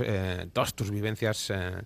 [0.00, 1.82] eh, todas tus vivencias eh,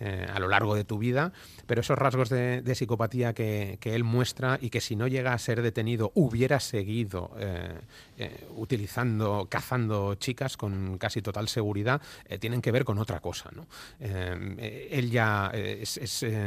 [0.00, 1.32] eh, a lo largo de tu vida,
[1.66, 5.62] pero esos rasgos de, psicopatía que, él muestra y que si no llega a ser
[5.62, 7.80] detenido hubiera seguido eh,
[8.18, 12.02] eh, utilizando, cazando chicas con casi total seguridad,
[12.40, 13.50] tienen que ver con otra cosa.
[14.00, 15.52] él ya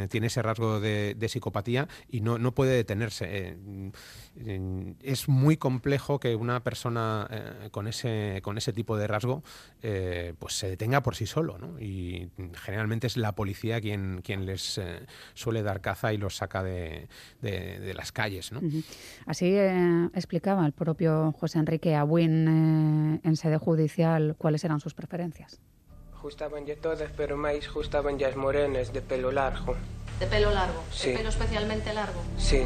[0.09, 3.57] tiene ese rasgo de, psicopatía y no, no puede detenerse.
[5.01, 7.27] Es muy complejo que una persona
[7.71, 9.43] con, ese, con ese tipo de rasgo
[10.39, 11.57] pues se detenga por sí solo.
[11.79, 16.63] Y generalmente es la policía quien, quien les eh, suele dar caza y los saca
[16.63, 17.07] de,
[17.41, 18.51] de, las calles.
[18.51, 18.61] ¿no?
[19.25, 24.93] Así eh, explicaba el propio José Enrique Abuin eh, en sede judicial cuáles eran sus
[24.93, 25.59] preferencias.
[26.13, 29.75] Justaban ya todas, pero más justaban ya morenas de pelo largo.
[30.19, 30.83] ¿De pelo largo?
[30.91, 31.11] Sí.
[31.11, 32.21] ¿De pelo especialmente largo?
[32.37, 32.63] Sí.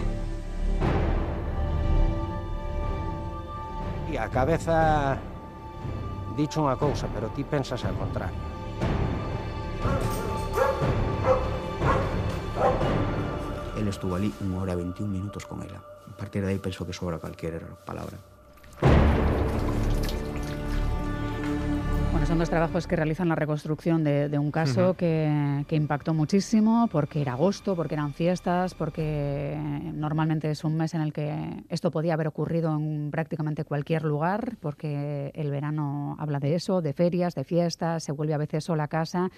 [4.12, 5.16] e a cabeza...
[6.36, 8.40] Dicho unha cousa, pero ti pensas ao contrario.
[13.76, 15.80] Él estuvo ali unha hora e 21 minutos con ela.
[15.84, 18.16] A partir de aí penso que sobra calquera palabra.
[22.26, 27.34] Son dos trabajos que realizan la reconstrucción de, un caso que, impactó muchísimo porque era
[27.34, 29.58] agosto, porque eran fiestas, porque
[29.94, 34.58] normalmente es un mes en el que esto podía haber ocurrido en prácticamente cualquier lugar,
[34.62, 38.84] porque el verano habla de eso, de ferias, de fiestas, se vuelve a veces sola
[38.84, 39.30] a casa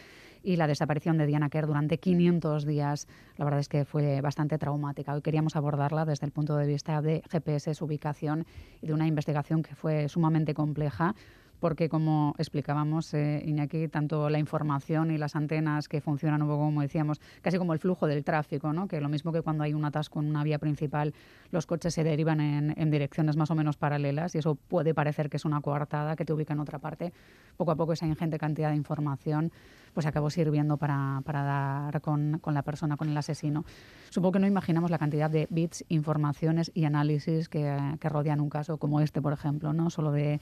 [0.43, 3.07] y la desaparición de Diana Kerr durante 500 días,
[3.37, 5.13] la verdad es que fue bastante traumática.
[5.13, 8.45] Hoy queríamos abordarla desde el punto de vista de GPS, su ubicación
[8.81, 11.15] y de una investigación que fue sumamente compleja
[11.59, 16.65] porque como explicábamos, eh, Iñaki, tanto la información y las antenas que funcionan un poco,
[16.65, 18.87] como decíamos, casi como el flujo del tráfico, ¿no?
[18.87, 21.13] que lo mismo que cuando hay un atasco en una vía principal,
[21.51, 25.37] los coches se derivan en, direcciones más o menos paralelas y eso puede parecer que
[25.37, 27.13] es una coartada que te ubica en otra parte.
[27.55, 29.51] Poco a poco esa ingente cantidad de información
[29.93, 33.63] pues acabó sirviendo para, para dar con, con, la persona, con el asesino.
[34.09, 38.49] Supongo que no imaginamos la cantidad de bits, informaciones y análisis que, que rodean un
[38.49, 40.41] caso como este, por ejemplo, no solo de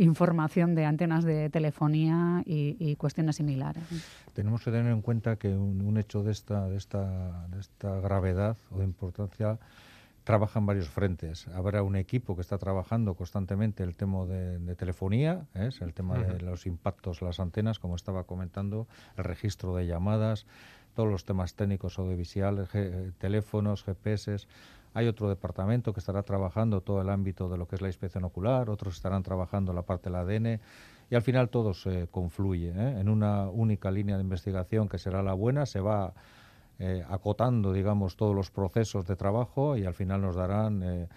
[0.00, 3.82] información de antenas de telefonía y, cuestiones similares.
[4.32, 8.56] Tenemos que tener en cuenta que un, hecho de esta, de, esta, de esta gravedad
[8.70, 9.58] o de importancia
[10.24, 11.48] trabaja en varios frentes.
[11.48, 16.40] Habrá un equipo que está trabajando constantemente el tema de, telefonía, es el tema de
[16.40, 18.86] los impactos, las antenas, como estaba comentando,
[19.18, 20.46] el registro de llamadas,
[20.94, 22.68] todos los temas técnicos audiovisuales,
[23.18, 24.46] teléfonos, GPS.
[24.92, 28.24] Hay otro departamento que estará trabajando todo el ámbito de lo que es la inspección
[28.24, 30.60] ocular, otros estarán trabajando la parte del ADN
[31.10, 33.00] y al final todo se confluye ¿eh?
[33.00, 36.12] en una única línea de investigación que será la buena, se va
[36.80, 41.08] eh, acotando, digamos, todos los procesos de trabajo y al final nos darán eh,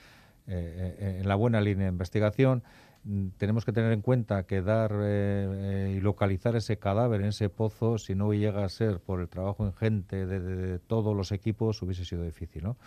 [0.46, 2.62] en la buena línea de investigación.
[3.06, 4.92] Mm, tenemos que tener en cuenta que dar
[5.90, 9.66] y localizar ese cadáver en ese pozo, si no llega a ser por el trabajo
[9.66, 12.78] ingente de, de todos los equipos, hubiese sido difícil, ¿no?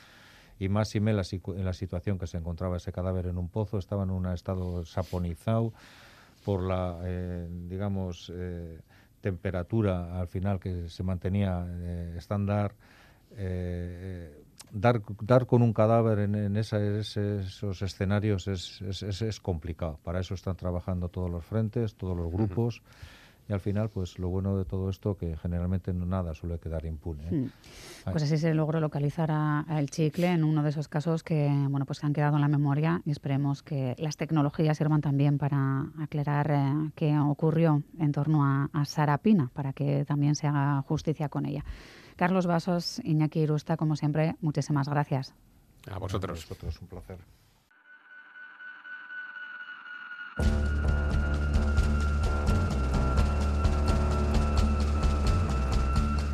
[0.59, 3.79] Y más y menos en la situación que se encontraba ese cadáver en un pozo,
[3.79, 5.73] estaba en un estado saponizado
[6.45, 8.81] por la, eh, digamos, eh,
[9.21, 12.75] temperatura al final que se mantenía eh, estándar.
[14.73, 19.99] dar, dar con un cadáver en, esos escenarios es, es, es, complicado.
[20.03, 22.83] Para eso están trabajando todos los frentes, todos los grupos
[23.49, 27.29] y al final pues lo bueno de todo esto que generalmente nada suele quedar impune.
[27.31, 27.51] ¿eh?
[28.11, 31.87] Pues así se logró localizar a, el chicle en uno de esos casos que bueno
[31.87, 36.51] pues han quedado en la memoria y esperemos que las tecnologías sirvan también para aclarar
[36.51, 41.29] eh, qué ocurrió en torno a, a Sara Pina para que también se haga justicia
[41.29, 41.65] con ella.
[42.17, 45.35] Carlos Vasos, Iñaki Irusta, como siempre, muchísimas gracias.
[45.91, 46.45] A vosotros.
[46.45, 47.19] A vosotros, un placer.